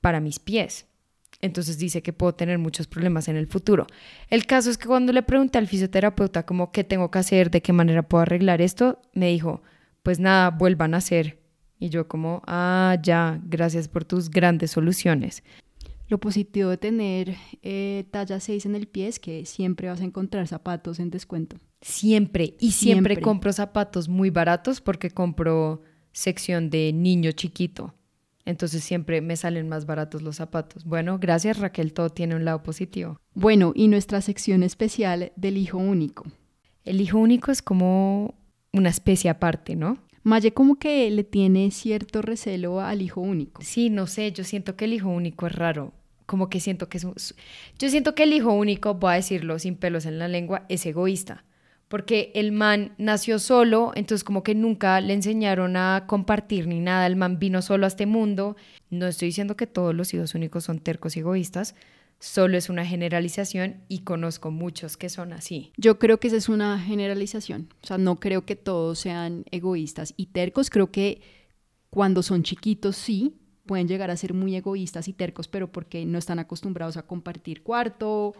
para 0.00 0.20
mis 0.20 0.38
pies. 0.38 0.86
Entonces 1.44 1.76
dice 1.76 2.02
que 2.02 2.14
puedo 2.14 2.34
tener 2.34 2.58
muchos 2.58 2.86
problemas 2.86 3.28
en 3.28 3.36
el 3.36 3.46
futuro. 3.46 3.86
El 4.30 4.46
caso 4.46 4.70
es 4.70 4.78
que 4.78 4.86
cuando 4.86 5.12
le 5.12 5.22
pregunté 5.22 5.58
al 5.58 5.68
fisioterapeuta 5.68 6.46
como 6.46 6.72
qué 6.72 6.84
tengo 6.84 7.10
que 7.10 7.18
hacer, 7.18 7.50
de 7.50 7.60
qué 7.60 7.74
manera 7.74 8.02
puedo 8.02 8.22
arreglar 8.22 8.62
esto, 8.62 9.02
me 9.12 9.28
dijo, 9.28 9.62
pues 10.02 10.18
nada, 10.20 10.48
vuelvan 10.48 10.94
a 10.94 10.98
hacer. 10.98 11.38
Y 11.78 11.90
yo 11.90 12.08
como, 12.08 12.42
ah, 12.46 12.96
ya, 13.02 13.42
gracias 13.44 13.88
por 13.88 14.06
tus 14.06 14.30
grandes 14.30 14.70
soluciones. 14.70 15.42
Lo 16.08 16.18
positivo 16.18 16.70
de 16.70 16.78
tener 16.78 17.36
eh, 17.62 18.06
talla 18.10 18.40
6 18.40 18.64
en 18.64 18.74
el 18.74 18.86
pie 18.86 19.08
es 19.08 19.18
que 19.18 19.44
siempre 19.44 19.88
vas 19.88 20.00
a 20.00 20.04
encontrar 20.04 20.48
zapatos 20.48 20.98
en 20.98 21.10
descuento. 21.10 21.58
Siempre. 21.82 22.54
Y 22.58 22.72
siempre, 22.72 23.20
compro 23.20 23.52
zapatos 23.52 24.08
muy 24.08 24.30
baratos 24.30 24.80
porque 24.80 25.10
compro 25.10 25.82
sección 26.12 26.70
de 26.70 26.90
niño 26.94 27.32
chiquito. 27.32 27.92
Entonces 28.46 28.84
siempre 28.84 29.20
me 29.20 29.36
salen 29.36 29.68
más 29.68 29.86
baratos 29.86 30.22
los 30.22 30.36
zapatos. 30.36 30.84
Bueno, 30.84 31.18
gracias 31.18 31.58
Raquel, 31.58 31.92
todo 31.92 32.10
tiene 32.10 32.36
un 32.36 32.44
lado 32.44 32.62
positivo. 32.62 33.18
Bueno, 33.34 33.72
y 33.74 33.88
nuestra 33.88 34.20
sección 34.20 34.62
especial 34.62 35.32
del 35.36 35.56
hijo 35.56 35.78
único. 35.78 36.24
El 36.84 37.00
hijo 37.00 37.18
único 37.18 37.50
es 37.50 37.62
como 37.62 38.34
una 38.72 38.90
especie 38.90 39.30
aparte, 39.30 39.76
¿no? 39.76 39.98
Maye 40.22 40.52
como 40.52 40.78
que 40.78 41.10
le 41.10 41.24
tiene 41.24 41.70
cierto 41.70 42.22
recelo 42.22 42.80
al 42.80 43.02
hijo 43.02 43.20
único. 43.20 43.62
Sí, 43.62 43.90
no 43.90 44.06
sé, 44.06 44.32
yo 44.32 44.44
siento 44.44 44.76
que 44.76 44.86
el 44.86 44.94
hijo 44.94 45.08
único 45.08 45.46
es 45.46 45.54
raro. 45.54 45.92
Como 46.26 46.48
que 46.48 46.60
siento 46.60 46.88
que 46.88 46.98
es 46.98 47.04
un... 47.04 47.14
Yo 47.78 47.88
siento 47.90 48.14
que 48.14 48.22
el 48.22 48.32
hijo 48.32 48.52
único, 48.52 48.94
voy 48.94 49.12
a 49.12 49.16
decirlo 49.16 49.58
sin 49.58 49.76
pelos 49.76 50.06
en 50.06 50.18
la 50.18 50.28
lengua, 50.28 50.64
es 50.68 50.84
egoísta 50.86 51.44
porque 51.94 52.32
el 52.34 52.50
man 52.50 52.92
nació 52.98 53.38
solo, 53.38 53.92
entonces 53.94 54.24
como 54.24 54.42
que 54.42 54.56
nunca 54.56 55.00
le 55.00 55.12
enseñaron 55.12 55.76
a 55.76 56.06
compartir 56.08 56.66
ni 56.66 56.80
nada, 56.80 57.06
el 57.06 57.14
man 57.14 57.38
vino 57.38 57.62
solo 57.62 57.84
a 57.84 57.86
este 57.86 58.04
mundo. 58.04 58.56
No 58.90 59.06
estoy 59.06 59.28
diciendo 59.28 59.56
que 59.56 59.68
todos 59.68 59.94
los 59.94 60.12
hijos 60.12 60.34
únicos 60.34 60.64
son 60.64 60.80
tercos 60.80 61.16
y 61.16 61.20
egoístas, 61.20 61.76
solo 62.18 62.56
es 62.56 62.68
una 62.68 62.84
generalización 62.84 63.84
y 63.86 64.00
conozco 64.00 64.50
muchos 64.50 64.96
que 64.96 65.08
son 65.08 65.32
así. 65.32 65.70
Yo 65.76 66.00
creo 66.00 66.18
que 66.18 66.26
esa 66.26 66.36
es 66.36 66.48
una 66.48 66.80
generalización, 66.80 67.68
o 67.80 67.86
sea, 67.86 67.96
no 67.96 68.18
creo 68.18 68.44
que 68.44 68.56
todos 68.56 68.98
sean 68.98 69.44
egoístas 69.52 70.14
y 70.16 70.26
tercos, 70.26 70.70
creo 70.70 70.90
que 70.90 71.22
cuando 71.90 72.24
son 72.24 72.42
chiquitos 72.42 72.96
sí, 72.96 73.36
pueden 73.66 73.86
llegar 73.86 74.10
a 74.10 74.16
ser 74.16 74.34
muy 74.34 74.56
egoístas 74.56 75.06
y 75.06 75.12
tercos, 75.12 75.46
pero 75.46 75.70
porque 75.70 76.04
no 76.06 76.18
están 76.18 76.40
acostumbrados 76.40 76.96
a 76.96 77.06
compartir 77.06 77.62
cuarto 77.62 78.34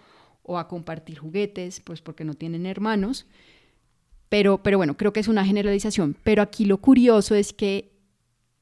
o 0.44 0.58
a 0.58 0.68
compartir 0.68 1.18
juguetes, 1.18 1.80
pues 1.80 2.00
porque 2.00 2.24
no 2.24 2.34
tienen 2.34 2.66
hermanos. 2.66 3.26
Pero, 4.28 4.62
pero 4.62 4.78
bueno, 4.78 4.96
creo 4.96 5.12
que 5.12 5.20
es 5.20 5.28
una 5.28 5.44
generalización. 5.44 6.16
Pero 6.22 6.42
aquí 6.42 6.64
lo 6.64 6.78
curioso 6.78 7.34
es 7.34 7.52
que 7.52 7.92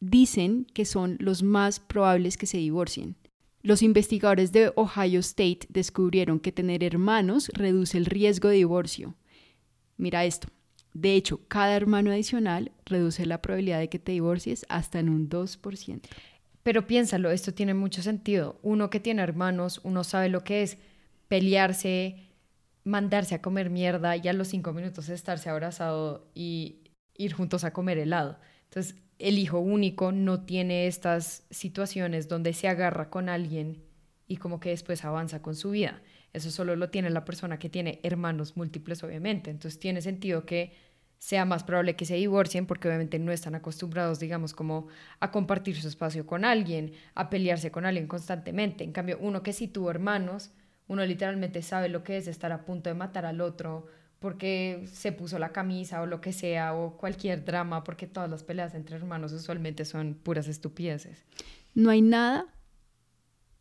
dicen 0.00 0.66
que 0.72 0.84
son 0.84 1.16
los 1.20 1.42
más 1.42 1.80
probables 1.80 2.36
que 2.36 2.46
se 2.46 2.58
divorcien. 2.58 3.16
Los 3.62 3.82
investigadores 3.82 4.50
de 4.52 4.72
Ohio 4.74 5.20
State 5.20 5.60
descubrieron 5.68 6.40
que 6.40 6.50
tener 6.50 6.82
hermanos 6.82 7.48
reduce 7.54 7.96
el 7.96 8.06
riesgo 8.06 8.48
de 8.48 8.56
divorcio. 8.56 9.14
Mira 9.96 10.24
esto. 10.24 10.48
De 10.94 11.14
hecho, 11.14 11.40
cada 11.48 11.76
hermano 11.76 12.10
adicional 12.10 12.72
reduce 12.84 13.24
la 13.24 13.40
probabilidad 13.40 13.78
de 13.78 13.88
que 13.88 14.00
te 14.00 14.12
divorcies 14.12 14.66
hasta 14.68 14.98
en 14.98 15.08
un 15.08 15.28
2%. 15.28 16.00
Pero 16.62 16.86
piénsalo, 16.86 17.30
esto 17.30 17.54
tiene 17.54 17.74
mucho 17.74 18.02
sentido. 18.02 18.58
Uno 18.62 18.90
que 18.90 19.00
tiene 19.00 19.22
hermanos, 19.22 19.80
uno 19.84 20.04
sabe 20.04 20.28
lo 20.28 20.44
que 20.44 20.62
es 20.62 20.78
pelearse, 21.32 22.16
mandarse 22.84 23.34
a 23.34 23.40
comer 23.40 23.70
mierda 23.70 24.18
y 24.18 24.28
a 24.28 24.34
los 24.34 24.48
cinco 24.48 24.74
minutos 24.74 25.08
estarse 25.08 25.48
abrazado 25.48 26.30
y 26.34 26.82
ir 27.16 27.32
juntos 27.32 27.64
a 27.64 27.72
comer 27.72 27.96
helado. 27.96 28.38
Entonces, 28.64 28.96
el 29.18 29.38
hijo 29.38 29.58
único 29.58 30.12
no 30.12 30.44
tiene 30.44 30.86
estas 30.86 31.46
situaciones 31.48 32.28
donde 32.28 32.52
se 32.52 32.68
agarra 32.68 33.08
con 33.08 33.30
alguien 33.30 33.82
y 34.26 34.36
como 34.36 34.60
que 34.60 34.68
después 34.68 35.06
avanza 35.06 35.40
con 35.40 35.56
su 35.56 35.70
vida. 35.70 36.02
Eso 36.34 36.50
solo 36.50 36.76
lo 36.76 36.90
tiene 36.90 37.08
la 37.08 37.24
persona 37.24 37.58
que 37.58 37.70
tiene 37.70 38.00
hermanos 38.02 38.54
múltiples, 38.58 39.02
obviamente. 39.02 39.50
Entonces, 39.50 39.80
tiene 39.80 40.02
sentido 40.02 40.44
que 40.44 40.74
sea 41.16 41.46
más 41.46 41.64
probable 41.64 41.96
que 41.96 42.04
se 42.04 42.16
divorcien 42.16 42.66
porque 42.66 42.88
obviamente 42.88 43.18
no 43.18 43.32
están 43.32 43.54
acostumbrados, 43.54 44.20
digamos, 44.20 44.52
como 44.52 44.88
a 45.18 45.30
compartir 45.30 45.80
su 45.80 45.88
espacio 45.88 46.26
con 46.26 46.44
alguien, 46.44 46.92
a 47.14 47.30
pelearse 47.30 47.70
con 47.70 47.86
alguien 47.86 48.06
constantemente. 48.06 48.84
En 48.84 48.92
cambio, 48.92 49.16
uno 49.18 49.42
que 49.42 49.54
sí 49.54 49.66
tuvo 49.66 49.90
hermanos, 49.90 50.50
uno 50.92 51.06
literalmente 51.06 51.62
sabe 51.62 51.88
lo 51.88 52.04
que 52.04 52.18
es 52.18 52.28
estar 52.28 52.52
a 52.52 52.66
punto 52.66 52.90
de 52.90 52.94
matar 52.94 53.24
al 53.24 53.40
otro 53.40 53.86
porque 54.18 54.86
se 54.92 55.10
puso 55.10 55.38
la 55.38 55.50
camisa 55.50 56.02
o 56.02 56.06
lo 56.06 56.20
que 56.20 56.34
sea, 56.34 56.74
o 56.74 56.98
cualquier 56.98 57.46
drama, 57.46 57.82
porque 57.82 58.06
todas 58.06 58.30
las 58.30 58.44
peleas 58.44 58.74
entre 58.74 58.96
hermanos 58.96 59.32
usualmente 59.32 59.86
son 59.86 60.14
puras 60.14 60.48
estupideces. 60.48 61.24
No 61.74 61.88
hay 61.88 62.02
nada 62.02 62.44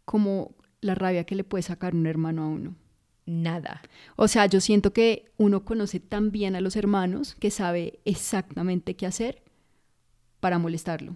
como 0.04 0.54
la 0.82 0.94
rabia 0.94 1.24
que 1.24 1.36
le 1.36 1.46
puede 1.46 1.64
sacar 1.64 1.96
un 1.96 2.06
hermano 2.06 2.44
a 2.44 2.48
uno. 2.48 2.76
Nada. 3.26 3.82
O 4.18 4.28
sea, 4.28 4.46
yo 4.48 4.60
siento 4.60 4.92
que 4.92 5.32
uno 5.38 5.64
conoce 5.64 6.02
tan 6.02 6.32
bien 6.32 6.58
a 6.58 6.62
los 6.62 6.76
hermanos 6.76 7.36
que 7.40 7.50
sabe 7.50 8.02
exactamente 8.04 8.96
qué 8.98 9.06
hacer 9.06 9.42
para 10.42 10.60
molestarlo. 10.60 11.16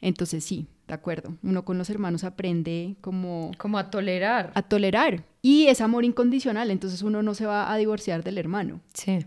Entonces 0.00 0.44
sí, 0.44 0.66
de 0.86 0.94
acuerdo. 0.94 1.36
Uno 1.42 1.64
con 1.64 1.78
los 1.78 1.90
hermanos 1.90 2.24
aprende 2.24 2.96
como... 3.00 3.52
Como 3.58 3.78
a 3.78 3.90
tolerar. 3.90 4.52
A 4.54 4.62
tolerar. 4.62 5.24
Y 5.40 5.66
es 5.66 5.80
amor 5.80 6.04
incondicional, 6.04 6.70
entonces 6.70 7.02
uno 7.02 7.22
no 7.22 7.34
se 7.34 7.46
va 7.46 7.72
a 7.72 7.76
divorciar 7.76 8.22
del 8.24 8.38
hermano. 8.38 8.80
Sí. 8.94 9.24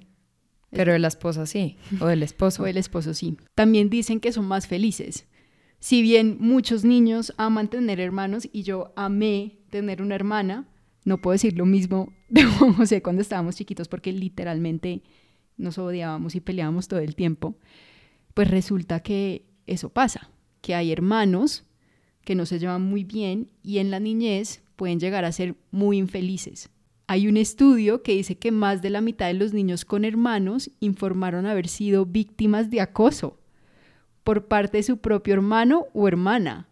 Pero 0.72 0.94
de 0.94 1.00
la 1.00 1.08
esposa 1.08 1.46
sí, 1.46 1.78
o 2.02 2.08
del 2.08 2.24
esposo. 2.24 2.64
o 2.64 2.66
del 2.66 2.78
esposo 2.78 3.14
sí. 3.14 3.38
También 3.56 3.90
dicen 3.90 4.20
que 4.20 4.32
son 4.32 4.46
más 4.46 4.68
felices. 4.68 5.28
Si 5.80 6.02
bien 6.02 6.38
muchos 6.40 6.84
niños 6.84 7.34
aman 7.38 7.70
tener 7.70 8.00
hermanos 8.00 8.50
y 8.52 8.64
yo 8.64 8.94
amé 8.96 9.60
tener 9.70 10.02
una 10.02 10.16
hermana, 10.16 10.68
no 11.06 11.22
puedo 11.22 11.34
decir 11.34 11.58
lo 11.58 11.66
mismo 11.66 12.14
de 12.30 12.44
Juan 12.44 12.74
José 12.74 13.02
cuando 13.02 13.22
estábamos 13.22 13.56
chiquitos 13.56 13.88
porque 13.88 14.12
literalmente 14.12 15.04
nos 15.58 15.78
odiábamos 15.78 16.36
y 16.36 16.42
peleábamos 16.42 16.88
todo 16.88 17.00
el 17.00 17.16
tiempo. 17.16 17.56
Pues 18.34 18.50
resulta 18.50 19.00
que 19.00 19.46
eso 19.68 19.90
pasa 19.90 20.30
que 20.66 20.74
hay 20.74 20.92
hermanos 20.92 21.64
que 22.24 22.34
no 22.34 22.48
se 22.48 22.58
llevan 22.58 22.82
muy 22.82 23.04
bien 23.04 23.52
y 23.62 23.78
en 23.78 23.92
la 23.92 24.00
niñez 24.00 24.64
pueden 24.76 25.00
llegar 25.00 25.24
a 25.24 25.32
ser 25.32 25.54
muy 25.70 26.00
infelices. 26.00 26.72
Hay 27.06 27.28
un 27.28 27.38
estudio 27.38 28.02
que 28.02 28.14
dice 28.14 28.40
que 28.40 28.50
más 28.50 28.82
de 28.82 28.90
la 28.90 29.00
mitad 29.00 29.28
de 29.28 29.36
los 29.36 29.54
niños 29.54 29.86
con 29.86 30.06
hermanos 30.06 30.72
informaron 30.80 31.46
haber 31.46 31.68
sido 31.68 32.08
víctimas 32.08 32.72
de 32.72 32.82
acoso 32.82 33.38
por 34.24 34.48
parte 34.48 34.78
de 34.78 34.84
su 34.84 34.98
propio 34.98 35.36
hermano 35.36 35.86
o 35.94 36.08
hermana. 36.08 36.68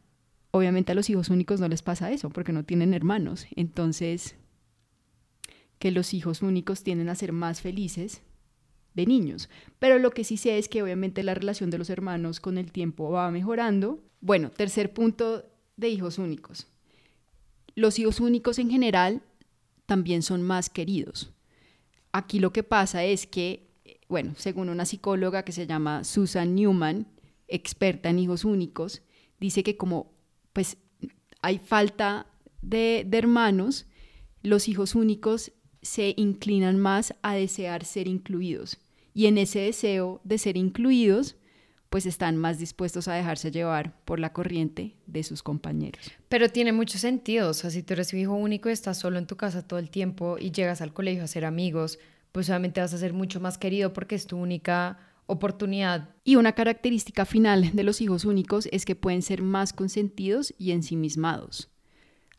Obviamente 0.49 0.93
a 0.93 0.95
los 0.95 1.11
hijos 1.11 1.29
únicos 1.29 1.59
no 1.59 1.67
les 1.67 1.83
pasa 1.83 2.11
eso 2.11 2.31
porque 2.31 2.51
no 2.51 2.63
tienen 2.63 2.95
hermanos. 2.95 3.45
Entonces, 3.55 4.37
que 5.77 5.91
los 5.91 6.15
hijos 6.15 6.41
únicos 6.41 6.81
tienden 6.81 7.09
a 7.09 7.15
ser 7.15 7.31
más 7.31 7.61
felices 7.61 8.23
de 8.93 9.05
niños. 9.05 9.49
Pero 9.79 9.99
lo 9.99 10.11
que 10.11 10.23
sí 10.23 10.37
sé 10.37 10.57
es 10.57 10.69
que 10.69 10.83
obviamente 10.83 11.23
la 11.23 11.33
relación 11.33 11.69
de 11.69 11.77
los 11.77 11.89
hermanos 11.89 12.39
con 12.39 12.57
el 12.57 12.71
tiempo 12.71 13.09
va 13.09 13.31
mejorando. 13.31 14.03
Bueno, 14.21 14.51
tercer 14.51 14.93
punto 14.93 15.45
de 15.77 15.89
hijos 15.89 16.17
únicos. 16.17 16.67
Los 17.75 17.97
hijos 17.99 18.19
únicos 18.19 18.59
en 18.59 18.69
general 18.69 19.21
también 19.85 20.21
son 20.21 20.43
más 20.43 20.69
queridos. 20.69 21.31
Aquí 22.11 22.39
lo 22.39 22.53
que 22.53 22.63
pasa 22.63 23.03
es 23.03 23.25
que, 23.25 23.67
bueno, 24.07 24.33
según 24.37 24.69
una 24.69 24.85
psicóloga 24.85 25.43
que 25.43 25.51
se 25.51 25.65
llama 25.65 26.03
Susan 26.03 26.53
Newman, 26.53 27.07
experta 27.47 28.09
en 28.09 28.19
hijos 28.19 28.45
únicos, 28.45 29.01
dice 29.39 29.63
que 29.63 29.75
como 29.75 30.13
pues 30.53 30.77
hay 31.41 31.57
falta 31.57 32.27
de, 32.61 33.05
de 33.07 33.17
hermanos, 33.17 33.87
los 34.43 34.67
hijos 34.67 34.93
únicos 34.93 35.51
se 35.81 36.13
inclinan 36.15 36.79
más 36.79 37.15
a 37.23 37.33
desear 37.33 37.83
ser 37.83 38.07
incluidos 38.07 38.77
y 39.13 39.27
en 39.27 39.37
ese 39.37 39.59
deseo 39.59 40.21
de 40.23 40.37
ser 40.37 40.57
incluidos, 40.57 41.37
pues 41.89 42.07
están 42.07 42.37
más 42.37 42.57
dispuestos 42.57 43.07
a 43.07 43.13
dejarse 43.13 43.51
llevar 43.51 44.03
por 44.03 44.19
la 44.19 44.33
corriente 44.33 44.95
de 45.05 45.21
sus 45.21 45.43
compañeros. 45.43 46.11
Pero 46.27 46.49
tiene 46.49 46.71
mucho 46.71 46.97
sentido, 46.97 47.49
o 47.49 47.53
sea, 47.53 47.69
si 47.69 47.83
tú 47.83 47.93
eres 47.93 48.13
un 48.13 48.19
hijo 48.19 48.33
único 48.33 48.69
y 48.69 48.73
estás 48.73 48.97
solo 48.97 49.19
en 49.19 49.27
tu 49.27 49.37
casa 49.37 49.67
todo 49.67 49.77
el 49.77 49.91
tiempo 49.91 50.37
y 50.39 50.51
llegas 50.51 50.81
al 50.81 50.93
colegio 50.93 51.21
a 51.21 51.25
hacer 51.25 51.45
amigos, 51.45 51.99
pues 52.31 52.49
obviamente 52.49 52.81
vas 52.81 52.95
a 52.95 52.97
ser 52.97 53.13
mucho 53.13 53.39
más 53.39 53.59
querido 53.59 53.93
porque 53.93 54.15
es 54.15 54.25
tu 54.25 54.37
única 54.37 54.97
oportunidad. 55.27 56.09
Y 56.23 56.35
una 56.35 56.53
característica 56.53 57.25
final 57.25 57.71
de 57.73 57.83
los 57.83 58.01
hijos 58.01 58.25
únicos 58.25 58.67
es 58.71 58.85
que 58.85 58.95
pueden 58.95 59.21
ser 59.21 59.43
más 59.43 59.71
consentidos 59.71 60.53
y 60.57 60.71
ensimismados. 60.71 61.69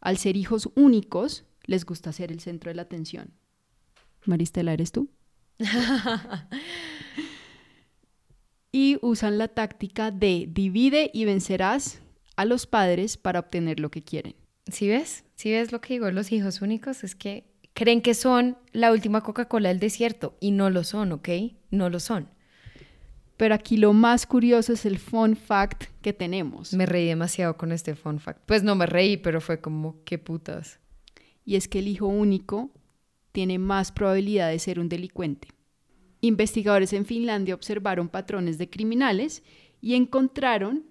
Al 0.01 0.19
ser 0.19 0.37
hijos 0.37 0.69
únicos, 0.75 1.45
les 1.65 1.87
gusta 1.87 2.13
ser 2.13 2.33
el 2.33 2.41
centro 2.41 2.71
de 2.71 2.75
la 2.75 2.83
atención. 2.83 3.35
Maristela, 4.27 4.73
¿eres 4.73 4.91
tú? 4.91 5.09
y 8.73 8.99
usan 9.03 9.39
la 9.39 9.49
táctica 9.49 10.11
de 10.11 10.49
divide 10.51 11.11
y 11.15 11.25
vencerás 11.25 12.01
a 12.37 12.45
los 12.45 12.67
padres 12.67 13.17
para 13.17 13.41
obtener 13.41 13.81
lo 13.81 13.91
que 13.91 14.03
quieren. 14.03 14.35
¿Sí 14.71 14.89
ves? 14.89 15.25
¿Sí 15.37 15.51
ves 15.53 15.73
lo 15.73 15.81
que 15.81 15.95
digo? 15.95 16.11
Los 16.11 16.33
hijos 16.33 16.63
únicos 16.63 17.05
es 17.05 17.15
que 17.15 17.45
creen 17.75 18.03
que 18.03 18.15
son 18.15 18.57
la 18.73 18.93
última 18.93 19.23
Coca-Cola 19.23 19.69
del 19.69 19.79
desierto 19.79 20.37
y 20.41 20.51
no 20.53 20.71
lo 20.71 20.85
son, 20.85 21.13
¿ok? 21.13 21.29
No 21.71 21.91
lo 21.91 22.01
son. 22.01 22.29
Pero 23.37 23.55
aquí 23.55 23.77
lo 23.77 23.93
más 23.93 24.27
curioso 24.27 24.73
es 24.73 24.87
el 24.87 24.99
fun 24.99 25.37
fact 25.37 25.85
que 26.01 26.13
tenemos. 26.13 26.73
Me 26.73 26.87
reí 26.87 27.07
demasiado 27.07 27.57
con 27.57 27.73
este 27.73 27.97
fun 27.97 28.21
fact. 28.21 28.41
Pues 28.47 28.63
no 28.63 28.77
me 28.77 28.87
reí, 28.87 29.17
pero 29.17 29.41
fue 29.41 29.61
como, 29.61 30.03
qué 30.05 30.19
putas. 30.19 30.79
Y 31.45 31.57
es 31.57 31.67
que 31.67 31.81
el 31.81 31.89
hijo 31.89 32.07
único 32.07 32.71
tiene 33.35 33.59
más 33.59 33.91
probabilidad 33.91 34.49
de 34.49 34.61
ser 34.61 34.79
un 34.79 34.89
delincuente. 34.89 35.49
Investigadores 36.21 36.93
en 36.93 37.05
Finlandia 37.05 37.57
observaron 37.57 38.09
patrones 38.09 38.59
de 38.59 38.71
criminales 38.71 39.43
y 39.81 39.95
encontraron 39.95 40.85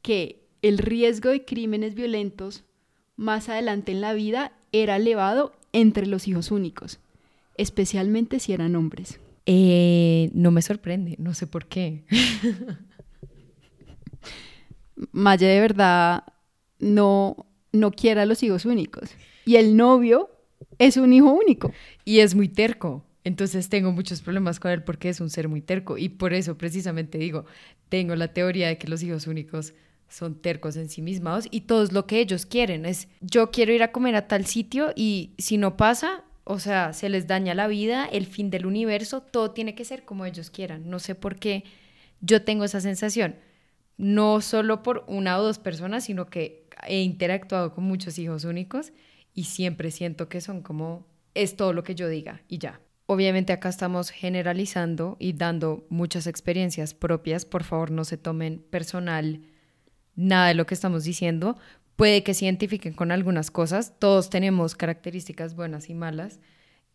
que 0.00 0.48
el 0.62 0.78
riesgo 0.78 1.28
de 1.28 1.44
crímenes 1.44 1.94
violentos 1.94 2.64
más 3.16 3.50
adelante 3.50 3.92
en 3.92 4.00
la 4.00 4.14
vida 4.14 4.52
era 4.72 4.96
elevado 4.96 5.52
entre 5.74 6.06
los 6.06 6.26
hijos 6.26 6.50
únicos, 6.50 7.00
especialmente 7.58 8.40
si 8.40 8.54
eran 8.54 8.74
hombres. 8.74 9.20
Eh, 9.44 10.30
no 10.32 10.50
me 10.50 10.62
sorprende, 10.62 11.16
no 11.18 11.34
sé 11.34 11.46
por 11.46 11.66
qué. 11.66 12.06
Maya 15.12 15.48
de 15.48 15.60
verdad 15.60 16.24
no, 16.78 17.46
no 17.72 17.90
quiere 17.90 18.22
a 18.22 18.26
los 18.26 18.42
hijos 18.42 18.64
únicos. 18.64 19.10
Y 19.44 19.56
el 19.56 19.76
novio 19.76 20.30
es 20.78 20.96
un 20.96 21.12
hijo 21.12 21.32
único. 21.32 21.72
Y 22.04 22.20
es 22.20 22.34
muy 22.34 22.48
terco. 22.48 23.04
Entonces 23.24 23.68
tengo 23.68 23.92
muchos 23.92 24.22
problemas 24.22 24.58
con 24.60 24.70
él 24.70 24.82
porque 24.82 25.08
es 25.08 25.20
un 25.20 25.30
ser 25.30 25.48
muy 25.48 25.60
terco. 25.60 25.98
Y 25.98 26.08
por 26.08 26.32
eso 26.32 26.56
precisamente 26.56 27.18
digo, 27.18 27.44
tengo 27.88 28.16
la 28.16 28.32
teoría 28.32 28.68
de 28.68 28.78
que 28.78 28.88
los 28.88 29.02
hijos 29.02 29.26
únicos 29.26 29.74
son 30.08 30.40
tercos 30.40 30.76
en 30.76 30.88
sí 30.88 31.02
mismos 31.02 31.46
y 31.50 31.62
todo 31.62 31.82
es 31.82 31.92
lo 31.92 32.06
que 32.06 32.20
ellos 32.20 32.46
quieren. 32.46 32.86
Es 32.86 33.08
yo 33.20 33.50
quiero 33.50 33.72
ir 33.72 33.82
a 33.82 33.92
comer 33.92 34.16
a 34.16 34.26
tal 34.28 34.46
sitio 34.46 34.92
y 34.96 35.34
si 35.36 35.58
no 35.58 35.76
pasa, 35.76 36.24
o 36.44 36.58
sea, 36.58 36.94
se 36.94 37.10
les 37.10 37.26
daña 37.26 37.54
la 37.54 37.68
vida, 37.68 38.06
el 38.06 38.26
fin 38.26 38.50
del 38.50 38.64
universo, 38.64 39.20
todo 39.20 39.50
tiene 39.50 39.74
que 39.74 39.84
ser 39.84 40.04
como 40.04 40.24
ellos 40.24 40.50
quieran. 40.50 40.88
No 40.88 40.98
sé 40.98 41.14
por 41.14 41.36
qué 41.36 41.64
yo 42.20 42.42
tengo 42.42 42.64
esa 42.64 42.80
sensación, 42.80 43.36
no 43.98 44.40
solo 44.40 44.82
por 44.82 45.04
una 45.06 45.38
o 45.38 45.42
dos 45.42 45.58
personas, 45.58 46.04
sino 46.04 46.26
que 46.26 46.66
he 46.86 47.02
interactuado 47.02 47.74
con 47.74 47.84
muchos 47.84 48.18
hijos 48.18 48.44
únicos 48.44 48.92
y 49.38 49.44
siempre 49.44 49.92
siento 49.92 50.28
que 50.28 50.40
son 50.40 50.62
como, 50.62 51.06
es 51.32 51.54
todo 51.54 51.72
lo 51.72 51.84
que 51.84 51.94
yo 51.94 52.08
diga 52.08 52.42
y 52.48 52.58
ya. 52.58 52.80
Obviamente 53.06 53.52
acá 53.52 53.68
estamos 53.68 54.10
generalizando 54.10 55.16
y 55.20 55.32
dando 55.32 55.86
muchas 55.90 56.26
experiencias 56.26 56.92
propias. 56.92 57.44
Por 57.44 57.62
favor, 57.62 57.92
no 57.92 58.04
se 58.04 58.16
tomen 58.16 58.58
personal 58.68 59.42
nada 60.16 60.48
de 60.48 60.54
lo 60.54 60.66
que 60.66 60.74
estamos 60.74 61.04
diciendo. 61.04 61.56
Puede 61.94 62.24
que 62.24 62.34
se 62.34 62.46
identifiquen 62.46 62.94
con 62.94 63.12
algunas 63.12 63.52
cosas. 63.52 63.96
Todos 64.00 64.28
tenemos 64.28 64.74
características 64.74 65.54
buenas 65.54 65.88
y 65.88 65.94
malas. 65.94 66.40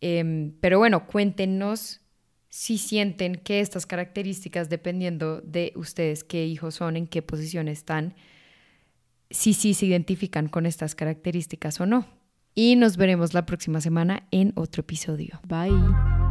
Em, 0.02 0.52
pero 0.60 0.78
bueno, 0.78 1.06
cuéntenos 1.06 2.02
si 2.50 2.76
sienten 2.76 3.36
que 3.36 3.60
estas 3.60 3.86
características, 3.86 4.68
dependiendo 4.68 5.40
de 5.40 5.72
ustedes 5.76 6.24
qué 6.24 6.44
hijos 6.44 6.74
son, 6.74 6.98
en 6.98 7.06
qué 7.06 7.22
posición 7.22 7.68
están, 7.68 8.14
si 9.30 9.54
sí 9.54 9.72
se 9.72 9.86
identifican 9.86 10.48
con 10.48 10.66
estas 10.66 10.94
características 10.94 11.80
o 11.80 11.86
no. 11.86 12.22
Y 12.54 12.76
nos 12.76 12.96
veremos 12.96 13.34
la 13.34 13.46
próxima 13.46 13.80
semana 13.80 14.24
en 14.30 14.52
otro 14.54 14.80
episodio. 14.80 15.40
Bye. 15.48 16.23